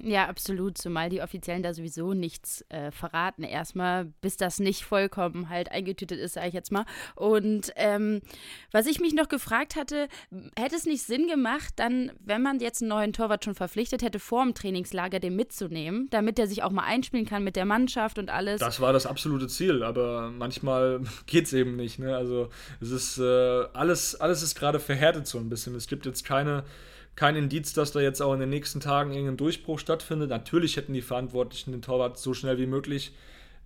[0.03, 5.49] Ja, absolut, zumal die Offiziellen da sowieso nichts äh, verraten erstmal, bis das nicht vollkommen
[5.49, 6.85] halt eingetütet ist, sage ich jetzt mal.
[7.15, 8.21] Und ähm,
[8.73, 10.09] was ich mich noch gefragt hatte,
[10.59, 14.19] hätte es nicht Sinn gemacht, dann, wenn man jetzt einen neuen Torwart schon verpflichtet hätte,
[14.19, 18.19] vor dem Trainingslager den mitzunehmen, damit der sich auch mal einspielen kann mit der Mannschaft
[18.19, 18.61] und alles?
[18.61, 21.99] Das war das absolute Ziel, aber manchmal geht es eben nicht.
[21.99, 22.15] Ne?
[22.15, 25.75] Also es ist äh, alles, alles ist gerade verhärtet so ein bisschen.
[25.75, 26.65] Es gibt jetzt keine
[27.17, 30.31] kein Indiz, dass da jetzt auch in den nächsten Tagen irgendein Durchbruch stattfindet.
[30.31, 33.13] Natürlich hätten die Verantwortlichen den Torwart so schnell wie möglich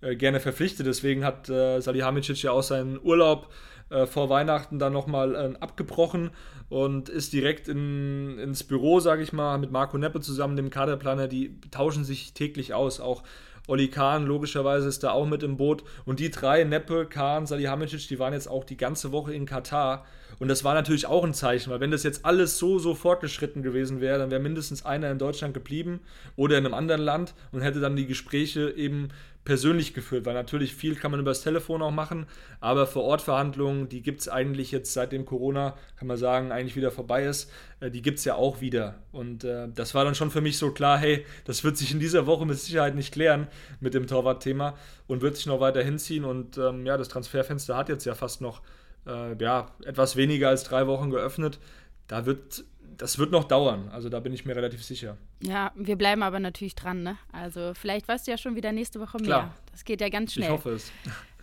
[0.00, 0.86] äh, gerne verpflichtet.
[0.86, 3.50] Deswegen hat äh, Salihamidzic ja auch seinen Urlaub
[3.90, 6.30] äh, vor Weihnachten dann nochmal äh, abgebrochen
[6.68, 11.26] und ist direkt in, ins Büro, sage ich mal, mit Marco Neppe zusammen, dem Kaderplaner.
[11.26, 13.00] Die tauschen sich täglich aus.
[13.00, 13.24] Auch
[13.66, 15.84] Olli Kahn logischerweise ist da auch mit im Boot.
[16.04, 20.04] Und die drei, Neppe, Kahn, Salihamidzic, die waren jetzt auch die ganze Woche in Katar.
[20.38, 23.62] Und das war natürlich auch ein Zeichen, weil wenn das jetzt alles so, so fortgeschritten
[23.62, 26.00] gewesen wäre, dann wäre mindestens einer in Deutschland geblieben
[26.36, 29.08] oder in einem anderen Land und hätte dann die Gespräche eben
[29.50, 32.26] persönlich geführt, weil natürlich viel kann man über das Telefon auch machen,
[32.60, 36.76] aber vor Ort Verhandlungen, die gibt es eigentlich jetzt seitdem Corona, kann man sagen, eigentlich
[36.76, 39.02] wieder vorbei ist, äh, die gibt es ja auch wieder.
[39.10, 41.98] Und äh, das war dann schon für mich so klar, hey, das wird sich in
[41.98, 43.48] dieser Woche mit Sicherheit nicht klären
[43.80, 46.24] mit dem Torwartthema und wird sich noch weiter hinziehen.
[46.24, 48.62] Und ähm, ja, das Transferfenster hat jetzt ja fast noch
[49.08, 51.58] äh, ja, etwas weniger als drei Wochen geöffnet.
[52.06, 52.62] Da wird
[53.00, 53.88] das wird noch dauern.
[53.92, 55.16] Also da bin ich mir relativ sicher.
[55.42, 57.02] Ja, wir bleiben aber natürlich dran.
[57.02, 57.16] Ne?
[57.32, 59.26] Also vielleicht weißt du ja schon wieder nächste Woche mehr.
[59.26, 59.54] Klar.
[59.80, 60.44] Das geht ja ganz schnell.
[60.44, 60.92] Ich hoffe es.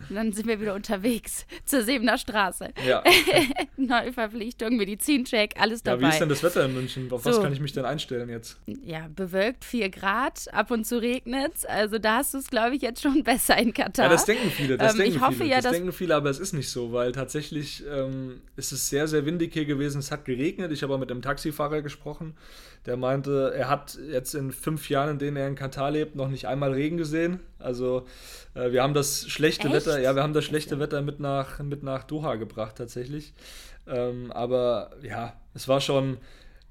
[0.08, 2.68] Und dann sind wir wieder unterwegs zur Sebener Straße.
[2.86, 3.02] Ja.
[3.76, 6.02] Neuverpflichtung, Medizincheck, alles dabei.
[6.02, 7.10] Ja, wie ist denn das Wetter in München?
[7.10, 7.30] Auf so.
[7.30, 8.60] was kann ich mich denn einstellen jetzt?
[8.84, 11.64] Ja, bewölkt, 4 Grad, ab und zu regnet es.
[11.64, 14.04] Also da hast du es, glaube ich, jetzt schon besser in Katar.
[14.04, 14.78] Ja, das denken viele.
[14.78, 15.50] Das ähm, denken ich hoffe viele.
[15.50, 18.88] Ja, das dass denken viele, aber es ist nicht so, weil tatsächlich ähm, ist es
[18.88, 19.98] sehr, sehr windig hier gewesen.
[19.98, 20.70] Es hat geregnet.
[20.70, 22.36] Ich habe auch mit dem Taxifahrer gesprochen.
[22.86, 26.28] Der meinte, er hat jetzt in fünf Jahren, in denen er in Katar lebt, noch
[26.28, 27.40] nicht einmal Regen gesehen.
[27.58, 28.06] Also
[28.54, 29.86] äh, wir haben das schlechte Echt?
[29.86, 33.32] Wetter, ja, wir haben das schlechte Wetter mit nach, mit nach Doha gebracht tatsächlich.
[33.86, 36.18] Ähm, aber ja, es war schon,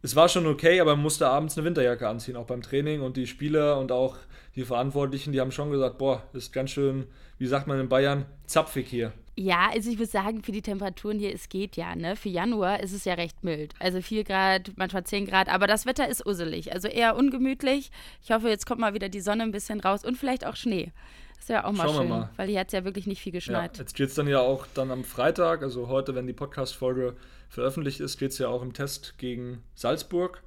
[0.02, 3.02] es war schon okay, aber man musste abends eine Winterjacke anziehen, auch beim Training.
[3.02, 4.18] Und die Spieler und auch
[4.56, 7.06] die Verantwortlichen, die haben schon gesagt, boah, ist ganz schön,
[7.38, 9.14] wie sagt man in Bayern, zapfig hier.
[9.40, 12.16] Ja, also ich würde sagen, für die Temperaturen hier, es geht ja, ne?
[12.16, 13.76] Für Januar ist es ja recht mild.
[13.78, 17.92] Also 4 Grad, manchmal 10 Grad, aber das Wetter ist usselig, also eher ungemütlich.
[18.24, 20.92] Ich hoffe, jetzt kommt mal wieder die Sonne ein bisschen raus und vielleicht auch Schnee.
[21.40, 22.30] Das wäre auch mal Schauen schön, mal.
[22.36, 23.78] weil hier hat es ja wirklich nicht viel geschneit.
[23.78, 27.16] Ja, jetzt geht es dann ja auch dann am Freitag, also heute, wenn die Podcast-Folge
[27.50, 30.44] veröffentlicht ist, geht es ja auch im Test gegen Salzburg.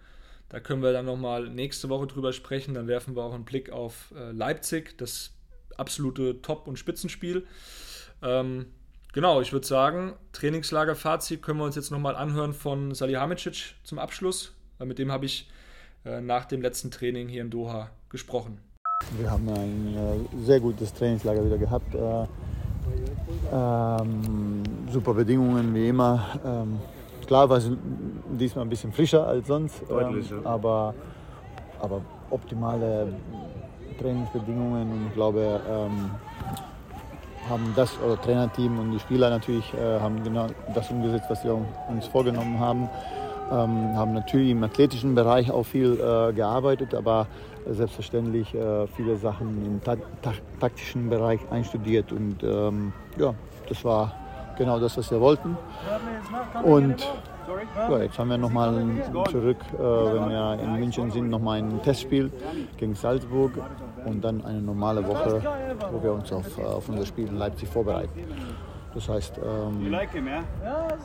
[0.48, 2.74] Da können wir dann nochmal nächste Woche drüber sprechen.
[2.74, 5.32] Dann werfen wir auch einen Blick auf äh, Leipzig, das
[5.76, 7.46] absolute Top- und Spitzenspiel.
[8.22, 8.66] Ähm,
[9.12, 14.54] Genau, ich würde sagen, Trainingslager-Fazit können wir uns jetzt nochmal anhören von Salihamidzic zum Abschluss,
[14.78, 15.50] weil mit dem habe ich
[16.04, 18.60] äh, nach dem letzten Training hier in Doha gesprochen.
[19.18, 21.94] Wir haben ein äh, sehr gutes Trainingslager wieder gehabt.
[21.94, 22.26] Äh,
[23.52, 26.26] ähm, super Bedingungen wie immer.
[26.44, 26.78] Ähm,
[27.26, 27.70] klar war es
[28.38, 30.94] diesmal ein bisschen frischer als sonst, ähm, aber,
[31.80, 33.12] aber optimale
[34.00, 36.10] Trainingsbedingungen und ich glaube, ähm,
[37.48, 41.58] haben das, oder Trainerteam und die Spieler natürlich, äh, haben genau das umgesetzt, was wir
[41.88, 42.88] uns vorgenommen haben.
[43.50, 47.26] Ähm, haben natürlich im athletischen Bereich auch viel äh, gearbeitet, aber
[47.68, 53.34] selbstverständlich äh, viele Sachen im ta ta taktischen Bereich einstudiert und ähm, ja,
[53.68, 54.12] das war
[54.56, 55.56] genau das, was wir wollten.
[56.62, 57.06] Und
[57.76, 58.72] ja, jetzt haben wir nochmal
[59.30, 62.30] zurück, äh, wenn wir in München sind, nochmal ein Testspiel
[62.76, 63.52] gegen Salzburg
[64.04, 65.42] und dann eine normale Woche,
[65.90, 68.24] wo wir uns auf, äh, auf unser Spiel in Leipzig vorbereiten.
[68.94, 69.90] Das heißt, ähm,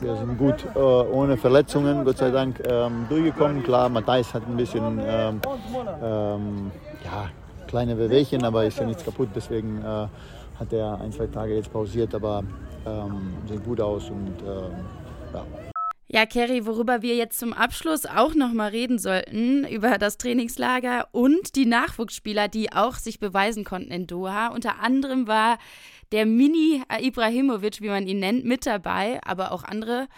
[0.00, 3.62] wir sind gut äh, ohne Verletzungen, Gott sei Dank, ähm, durchgekommen.
[3.62, 5.40] Klar, Matthijs hat ein bisschen ähm,
[6.02, 6.70] ähm
[7.04, 7.30] ja,
[7.68, 9.28] kleine Bewegchen, aber ist ja nichts kaputt.
[9.34, 10.08] Deswegen äh,
[10.58, 12.42] hat er ein, zwei Tage jetzt pausiert, aber
[12.86, 14.72] ähm, sieht gut aus und ähm,
[15.32, 15.44] ja.
[16.08, 21.56] Ja, Kerry, worüber wir jetzt zum Abschluss auch nochmal reden sollten, über das Trainingslager und
[21.56, 24.48] die Nachwuchsspieler, die auch sich beweisen konnten in Doha.
[24.48, 25.58] Unter anderem war
[26.12, 30.08] der Mini Ibrahimovic, wie man ihn nennt, mit dabei, aber auch andere.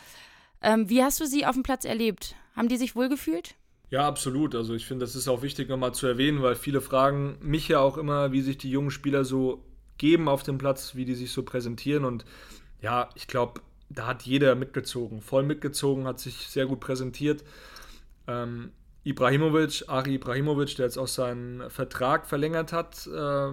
[0.63, 2.35] Ähm, wie hast du sie auf dem Platz erlebt?
[2.55, 3.55] Haben die sich wohlgefühlt?
[3.91, 4.55] Ja, absolut.
[4.55, 7.81] Also ich finde, das ist auch wichtig nochmal zu erwähnen, weil viele fragen mich ja
[7.81, 9.65] auch immer, wie sich die jungen Spieler so
[9.97, 12.05] geben auf dem Platz, wie die sich so präsentieren.
[12.05, 12.25] Und
[12.81, 17.45] ja, ich glaube, da hat jeder mitgezogen, voll mitgezogen, hat sich sehr gut präsentiert.
[18.27, 18.73] Ähm,
[19.05, 23.53] Ibrahimovic, Ari Ibrahimovic, der jetzt auch seinen Vertrag verlängert hat, äh,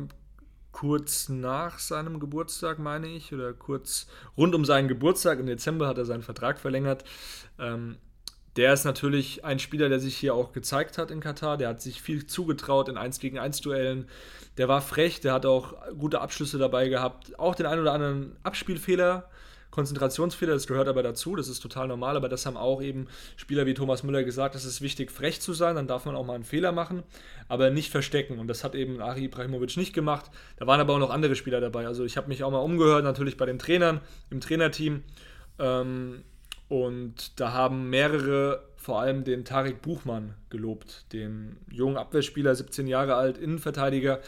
[0.76, 5.98] kurz nach seinem Geburtstag, meine ich, oder kurz rund um seinen Geburtstag, im Dezember hat
[5.98, 7.06] er seinen Vertrag verlängert.
[7.58, 7.96] Ähm,
[8.58, 11.56] der ist natürlich ein Spieler, der sich hier auch gezeigt hat in Katar.
[11.56, 14.10] Der hat sich viel zugetraut in 1 gegen 1 Duellen.
[14.58, 17.40] Der war frech, der hat auch gute Abschlüsse dabei gehabt.
[17.40, 19.30] Auch den einen oder anderen Abspielfehler
[19.76, 23.66] Konzentrationsfehler, das gehört aber dazu, das ist total normal, aber das haben auch eben Spieler
[23.66, 26.34] wie Thomas Müller gesagt, es ist wichtig, frech zu sein, dann darf man auch mal
[26.34, 27.04] einen Fehler machen,
[27.50, 28.40] aber nicht verstecken.
[28.40, 30.32] Und das hat eben Ari Ibrahimovic nicht gemacht.
[30.58, 33.04] Da waren aber auch noch andere Spieler dabei, also ich habe mich auch mal umgehört,
[33.04, 35.04] natürlich bei den Trainern, im Trainerteam.
[35.60, 36.24] Ähm,
[36.68, 43.16] und da haben mehrere vor allem den Tarek Buchmann gelobt, den jungen Abwehrspieler, 17 Jahre
[43.16, 44.22] alt, Innenverteidiger,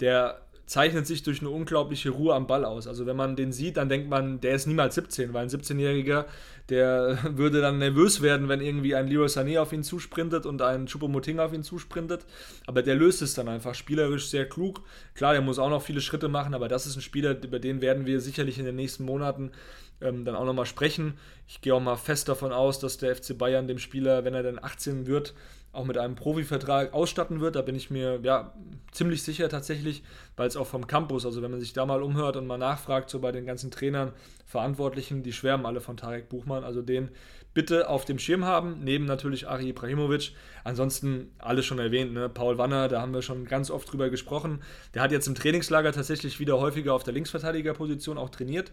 [0.00, 2.88] der zeichnet sich durch eine unglaubliche Ruhe am Ball aus.
[2.88, 6.26] Also wenn man den sieht, dann denkt man, der ist niemals 17, weil ein 17-Jähriger,
[6.68, 10.86] der würde dann nervös werden, wenn irgendwie ein Leroy Sané auf ihn zusprintet und ein
[10.86, 12.26] Choupo-Moting auf ihn zusprintet.
[12.66, 14.82] Aber der löst es dann einfach spielerisch sehr klug.
[15.14, 17.80] Klar, der muss auch noch viele Schritte machen, aber das ist ein Spieler, über den
[17.80, 19.52] werden wir sicherlich in den nächsten Monaten
[20.00, 21.14] ähm, dann auch nochmal sprechen.
[21.46, 24.42] Ich gehe auch mal fest davon aus, dass der FC Bayern dem Spieler, wenn er
[24.42, 25.34] dann 18 wird,
[25.76, 27.56] auch mit einem Profivertrag ausstatten wird.
[27.56, 28.52] Da bin ich mir ja,
[28.92, 30.02] ziemlich sicher tatsächlich,
[30.36, 33.10] weil es auch vom Campus, also wenn man sich da mal umhört und mal nachfragt,
[33.10, 34.12] so bei den ganzen Trainern,
[34.46, 36.64] Verantwortlichen, die schwärmen alle von Tarek Buchmann.
[36.64, 37.10] Also den
[37.52, 40.32] bitte auf dem Schirm haben, neben natürlich Ari Ibrahimovic.
[40.62, 42.28] Ansonsten alles schon erwähnt, ne?
[42.28, 44.62] Paul Wanner, da haben wir schon ganz oft drüber gesprochen.
[44.94, 48.72] Der hat jetzt im Trainingslager tatsächlich wieder häufiger auf der Linksverteidigerposition auch trainiert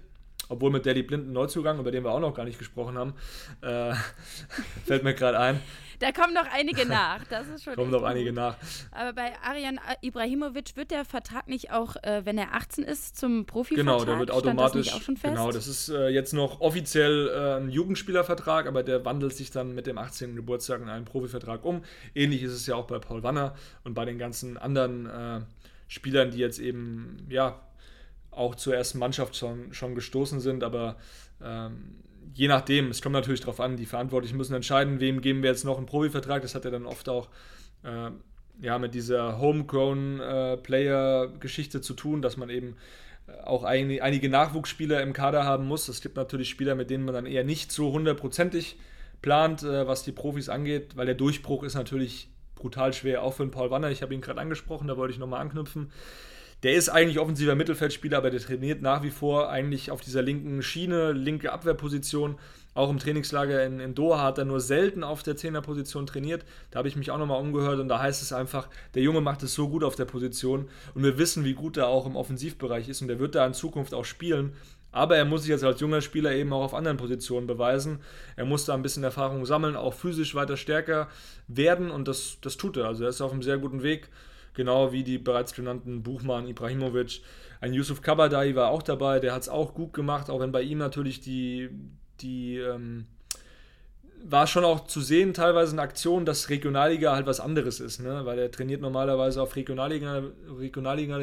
[0.50, 3.14] obwohl mit Daddy Blind ein Neuzugang, über den wir auch noch gar nicht gesprochen haben,
[3.62, 3.94] äh,
[4.86, 5.60] fällt mir gerade ein.
[6.00, 7.24] Da kommen noch einige nach.
[7.30, 8.58] Das ist schon kommen noch einige nach.
[8.92, 13.46] Aber bei Arian Ibrahimovic wird der Vertrag nicht auch, äh, wenn er 18 ist, zum
[13.46, 14.00] Profivertrag?
[14.00, 14.88] Genau, der wird automatisch.
[14.88, 15.34] Das auch schon fest?
[15.34, 19.74] Genau, das ist äh, jetzt noch offiziell äh, ein Jugendspielervertrag, aber der wandelt sich dann
[19.76, 20.36] mit dem 18.
[20.36, 21.84] Geburtstag in einen Profivertrag um.
[22.16, 25.42] Ähnlich ist es ja auch bei Paul Wanner und bei den ganzen anderen äh,
[25.88, 27.60] Spielern, die jetzt eben ja
[28.32, 30.98] auch zur ersten Mannschaft schon, schon gestoßen sind, aber
[31.42, 31.96] ähm,
[32.34, 35.66] je nachdem, es kommt natürlich darauf an, die Verantwortlichen müssen entscheiden, wem geben wir jetzt
[35.66, 36.42] noch einen Profivertrag.
[36.42, 37.30] Das hat ja dann oft auch
[37.84, 38.12] äh,
[38.62, 42.78] ja, mit dieser Homegrown-Player-Geschichte äh, zu tun, dass man eben
[43.28, 45.88] äh, auch ein, einige Nachwuchsspieler im Kader haben muss.
[45.88, 48.78] Es gibt natürlich Spieler, mit denen man dann eher nicht so hundertprozentig
[49.22, 53.44] plant, äh, was die Profis angeht, weil der Durchbruch ist natürlich brutal schwer, auch für
[53.44, 53.92] den Paul Wanner.
[53.92, 55.92] Ich habe ihn gerade angesprochen, da wollte ich nochmal anknüpfen.
[56.64, 60.64] Der ist eigentlich offensiver Mittelfeldspieler, aber der trainiert nach wie vor eigentlich auf dieser linken
[60.64, 62.38] Schiene, linke Abwehrposition.
[62.74, 66.46] Auch im Trainingslager in, in Doha hat er nur selten auf der Zehnerposition trainiert.
[66.72, 69.44] Da habe ich mich auch nochmal umgehört und da heißt es einfach, der Junge macht
[69.44, 72.88] es so gut auf der Position und wir wissen, wie gut er auch im Offensivbereich
[72.88, 74.54] ist und der wird da in Zukunft auch spielen.
[74.94, 78.00] Aber er muss sich jetzt als junger Spieler eben auch auf anderen Positionen beweisen.
[78.38, 81.10] Er muss da ein bisschen Erfahrung sammeln, auch physisch weiter stärker
[81.48, 82.86] werden und das, das tut er.
[82.86, 84.10] Also er ist auf einem sehr guten Weg
[84.54, 87.22] genau wie die bereits genannten Buchmann, Ibrahimovic.
[87.62, 90.62] Ein Yusuf Kabadai war auch dabei, der hat es auch gut gemacht, auch wenn bei
[90.62, 91.70] ihm natürlich die,
[92.22, 93.06] die ähm,
[94.26, 98.22] war schon auch zu sehen, teilweise in Aktionen, dass Regionalliga halt was anderes ist, ne?
[98.26, 101.20] weil er trainiert normalerweise auf Regionalliga-Niveau Regionalliga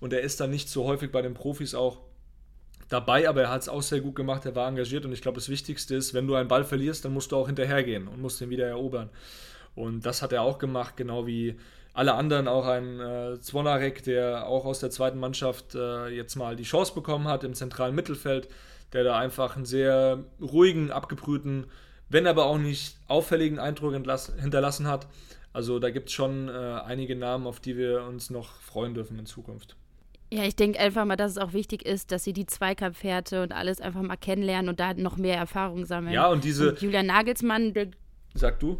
[0.00, 1.98] und er ist dann nicht so häufig bei den Profis auch
[2.90, 5.36] dabei, aber er hat es auch sehr gut gemacht, er war engagiert und ich glaube,
[5.36, 8.40] das Wichtigste ist, wenn du einen Ball verlierst, dann musst du auch hinterhergehen und musst
[8.40, 9.08] ihn wieder erobern.
[9.74, 11.56] Und das hat er auch gemacht, genau wie
[11.92, 16.56] alle anderen, auch ein äh, Zvonarek, der auch aus der zweiten Mannschaft äh, jetzt mal
[16.56, 18.48] die Chance bekommen hat im zentralen Mittelfeld,
[18.92, 21.66] der da einfach einen sehr ruhigen, abgebrühten,
[22.08, 25.06] wenn aber auch nicht auffälligen Eindruck hinterlassen hat.
[25.52, 29.18] Also da gibt es schon äh, einige Namen, auf die wir uns noch freuen dürfen
[29.18, 29.76] in Zukunft.
[30.32, 33.50] Ja, ich denke einfach mal, dass es auch wichtig ist, dass sie die Zweikampfhärte und
[33.50, 36.14] alles einfach mal kennenlernen und da noch mehr Erfahrung sammeln.
[36.14, 36.70] Ja, und diese.
[36.70, 37.74] Und Julian Nagelsmann.
[38.34, 38.78] Sag du?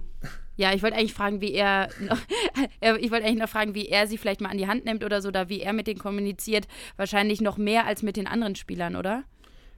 [0.61, 2.19] Ja, ich wollte eigentlich fragen, wie er, noch,
[3.01, 5.23] ich wollte eigentlich noch fragen, wie er sie vielleicht mal an die Hand nimmt oder
[5.23, 6.69] so, oder wie er mit denen kommuniziert.
[6.99, 9.25] Wahrscheinlich noch mehr als mit den anderen Spielern, oder?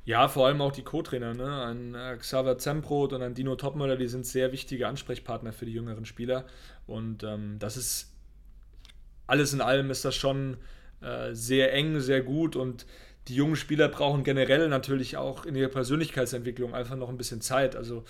[0.04, 1.66] Ja, vor allem auch die Co-Trainer, ne?
[1.66, 5.72] Ein äh, Xaver Zembrot und ein Dino Topmöller, die sind sehr wichtige Ansprechpartner für die
[5.72, 6.46] jüngeren Spieler.
[6.88, 8.12] Und ähm, das ist
[9.28, 10.56] alles in allem ist das schon
[11.00, 12.86] äh, sehr eng, sehr gut und
[13.28, 17.76] die jungen Spieler brauchen generell natürlich auch in ihrer Persönlichkeitsentwicklung einfach noch ein bisschen Zeit.
[17.76, 18.02] Also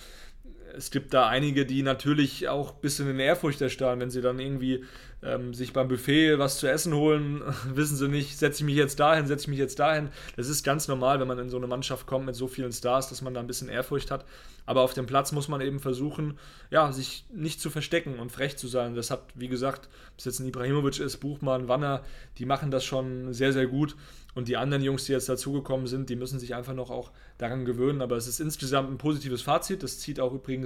[0.75, 4.39] es gibt da einige, die natürlich auch ein bisschen in Ehrfurcht erstarren, wenn sie dann
[4.39, 4.83] irgendwie
[5.21, 7.41] ähm, sich beim Buffet was zu essen holen,
[7.73, 10.09] wissen sie nicht, setze ich mich jetzt dahin, setze ich mich jetzt dahin.
[10.35, 13.09] Das ist ganz normal, wenn man in so eine Mannschaft kommt mit so vielen Stars,
[13.09, 14.25] dass man da ein bisschen Ehrfurcht hat.
[14.65, 16.37] Aber auf dem Platz muss man eben versuchen,
[16.71, 18.95] ja, sich nicht zu verstecken und frech zu sein.
[18.95, 22.03] Das hat, wie gesagt, ob es jetzt ein Ibrahimovic ist, Buchmann, Wanner,
[22.37, 23.95] die machen das schon sehr, sehr gut.
[24.35, 27.65] Und die anderen Jungs, die jetzt dazugekommen sind, die müssen sich einfach noch auch daran
[27.65, 28.01] gewöhnen.
[28.01, 29.83] Aber es ist insgesamt ein positives Fazit.
[29.83, 30.62] Das zieht auch übrigens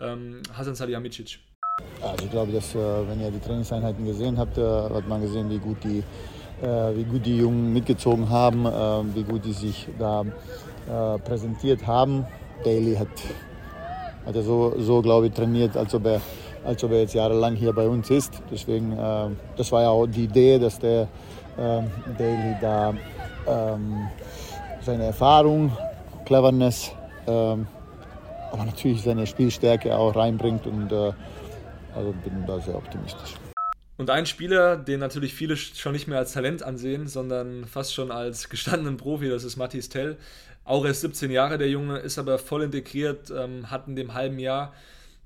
[0.00, 1.38] ähm, Hasan Salihamidzic.
[2.00, 5.50] Also ich glaube, dass äh, wenn ihr die Trainingseinheiten gesehen habt, äh, hat man gesehen,
[5.50, 6.02] wie gut die,
[6.62, 8.64] äh, wie gut die Jungen mitgezogen haben,
[9.14, 10.24] wie gut die sich da
[11.24, 12.24] präsentiert haben.
[12.64, 13.08] Daly hat,
[14.24, 16.20] hat er so, so glaube ich, trainiert, als ob, er,
[16.64, 18.40] als ob er jetzt jahrelang hier bei uns ist.
[18.50, 18.96] Deswegen,
[19.56, 21.08] das war ja auch die Idee, dass der
[21.56, 22.94] Daly da
[23.46, 24.08] ähm,
[24.80, 25.76] seine Erfahrung,
[26.24, 26.92] Cleverness,
[27.26, 27.66] ähm,
[28.52, 31.12] aber natürlich seine Spielstärke auch reinbringt und äh,
[31.94, 33.34] also bin da sehr optimistisch.
[33.96, 38.10] Und ein Spieler, den natürlich viele schon nicht mehr als Talent ansehen, sondern fast schon
[38.10, 40.18] als gestandenen Profi, das ist Mathis Tell.
[40.64, 44.38] Auch erst 17 Jahre der Junge, ist aber voll integriert, ähm, hat in dem halben
[44.38, 44.74] Jahr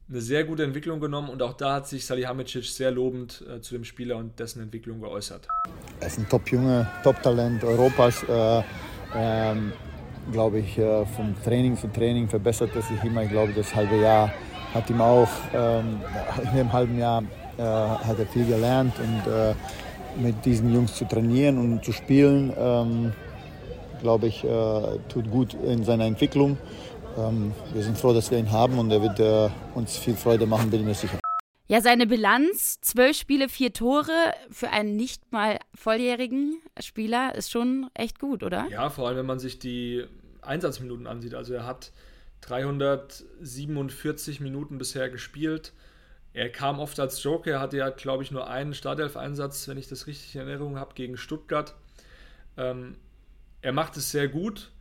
[0.09, 3.75] eine sehr gute Entwicklung genommen und auch da hat sich Salihamidzic sehr lobend äh, zu
[3.75, 5.47] dem Spieler und dessen Entwicklung geäußert.
[6.01, 8.23] Er ist ein Top-Junge, Top-Talent Europas.
[8.25, 8.63] Äh,
[9.15, 9.73] ähm,
[10.31, 13.23] glaube ich, äh, vom Training zu Training verbessert er sich immer.
[13.23, 14.31] Ich glaube, das halbe Jahr
[14.75, 16.01] hat ihm auch, ähm,
[16.51, 17.23] in dem halben Jahr
[17.59, 19.55] äh, hat er viel gelernt und äh,
[20.21, 23.13] mit diesen Jungs zu trainieren und zu spielen, ähm,
[24.01, 24.49] glaube ich, äh,
[25.09, 26.57] tut gut in seiner Entwicklung.
[27.19, 30.71] Ähm, wir sind froh, dass wir ihn haben und er wird uns viel Freude machen,
[30.71, 31.20] bin ich mir sicher.
[31.71, 37.89] Ja, seine Bilanz, zwölf Spiele, vier Tore für einen nicht mal volljährigen Spieler ist schon
[37.95, 38.67] echt gut, oder?
[38.71, 40.05] Ja, vor allem, wenn man sich die
[40.43, 41.33] Einsatzminuten ansieht.
[41.33, 41.93] Also er hat
[42.41, 45.73] 347 Minuten bisher gespielt.
[46.33, 49.87] Er kam oft als Joker, er hatte ja, glaube ich, nur einen Startelf-Einsatz, wenn ich
[49.87, 51.77] das richtig in Erinnerung habe, gegen Stuttgart.
[52.57, 52.97] Ähm,
[53.63, 54.73] er macht es sehr gut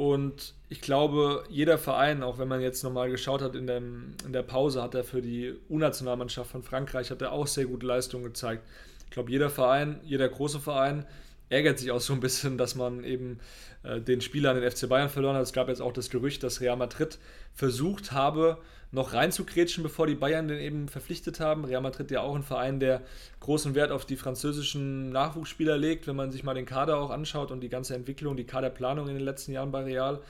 [0.00, 4.32] und ich glaube, jeder Verein, auch wenn man jetzt nochmal geschaut hat in, dem, in
[4.32, 8.24] der Pause, hat er für die U-Nationalmannschaft von Frankreich hat er auch sehr gute Leistungen
[8.24, 8.62] gezeigt.
[9.04, 11.04] Ich glaube, jeder Verein, jeder große Verein
[11.50, 13.40] ärgert sich auch so ein bisschen, dass man eben
[13.82, 15.42] äh, den Spieler an den FC Bayern verloren hat.
[15.42, 17.18] Es gab jetzt auch das Gerücht, dass Real Madrid
[17.52, 18.58] versucht habe,
[18.92, 21.64] noch reinzukretschen, bevor die Bayern den eben verpflichtet haben.
[21.64, 23.02] Real Madrid ja auch ein Verein, der
[23.40, 27.50] großen Wert auf die französischen Nachwuchsspieler legt, wenn man sich mal den Kader auch anschaut
[27.50, 30.20] und die ganze Entwicklung, die Kaderplanung in den letzten Jahren bei Real,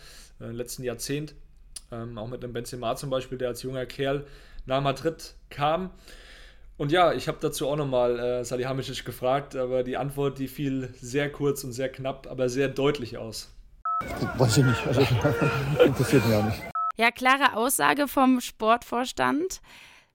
[0.40, 1.34] äh, im letzten Jahrzehnt.
[1.92, 4.26] Ähm, auch mit dem Benzema zum Beispiel, der als junger Kerl
[4.66, 5.90] nach Madrid kam.
[6.80, 10.94] Und ja, ich habe dazu auch nochmal äh, Salihamidzic gefragt, aber die Antwort, die fiel
[10.98, 13.54] sehr kurz und sehr knapp, aber sehr deutlich aus.
[14.38, 15.02] Weiß ich nicht, also
[15.84, 16.62] interessiert mich auch nicht.
[16.96, 19.60] Ja, klare Aussage vom Sportvorstand.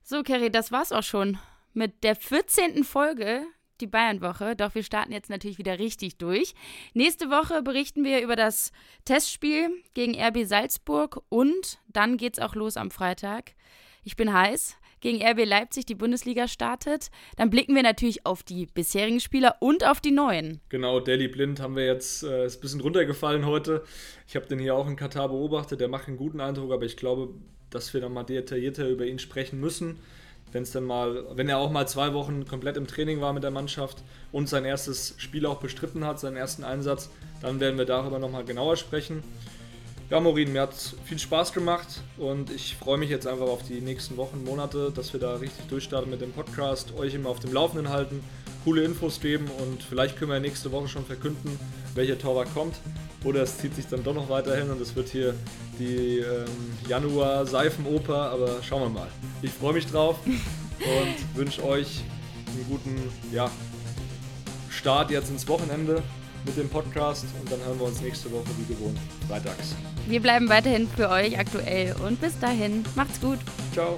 [0.02, 1.38] So, Kerry, das war's auch schon
[1.72, 2.82] mit der 14.
[2.82, 3.42] Folge
[3.80, 4.56] die Bayernwoche.
[4.56, 6.52] Doch wir starten jetzt natürlich wieder richtig durch.
[6.94, 8.72] Nächste Woche berichten wir über das
[9.04, 13.52] Testspiel gegen RB Salzburg und dann geht's auch los am Freitag.
[14.02, 17.10] Ich bin heiß gegen RB Leipzig die Bundesliga startet.
[17.36, 20.60] Dann blicken wir natürlich auf die bisherigen Spieler und auf die neuen.
[20.68, 23.84] Genau, Daily Blind haben wir jetzt, äh, ist ein bisschen runtergefallen heute.
[24.28, 26.96] Ich habe den hier auch in Katar beobachtet, der macht einen guten Eindruck, aber ich
[26.96, 27.30] glaube,
[27.70, 29.98] dass wir dann mal detaillierter über ihn sprechen müssen.
[30.52, 33.50] Wenn dann mal, wenn er auch mal zwei Wochen komplett im Training war mit der
[33.50, 37.10] Mannschaft und sein erstes Spiel auch bestritten hat, seinen ersten Einsatz,
[37.42, 39.22] dann werden wir darüber nochmal genauer sprechen.
[40.08, 43.80] Ja, Morin, mir hat viel Spaß gemacht und ich freue mich jetzt einfach auf die
[43.80, 47.52] nächsten Wochen, Monate, dass wir da richtig durchstarten mit dem Podcast, euch immer auf dem
[47.52, 48.22] Laufenden halten,
[48.62, 51.58] coole Infos geben und vielleicht können wir nächste Woche schon verkünden,
[51.96, 52.76] welcher Torwart kommt.
[53.24, 55.34] Oder es zieht sich dann doch noch weiterhin und es wird hier
[55.80, 56.46] die ähm,
[56.86, 59.08] Januar-Seifenoper, aber schauen wir mal.
[59.42, 62.02] Ich freue mich drauf und wünsche euch
[62.46, 62.96] einen guten
[63.32, 63.50] ja,
[64.70, 66.00] Start jetzt ins Wochenende
[66.46, 69.74] mit dem Podcast und dann hören wir uns nächste Woche wie gewohnt freitags.
[70.06, 73.38] Wir bleiben weiterhin für euch aktuell und bis dahin, macht's gut.
[73.72, 73.96] Ciao.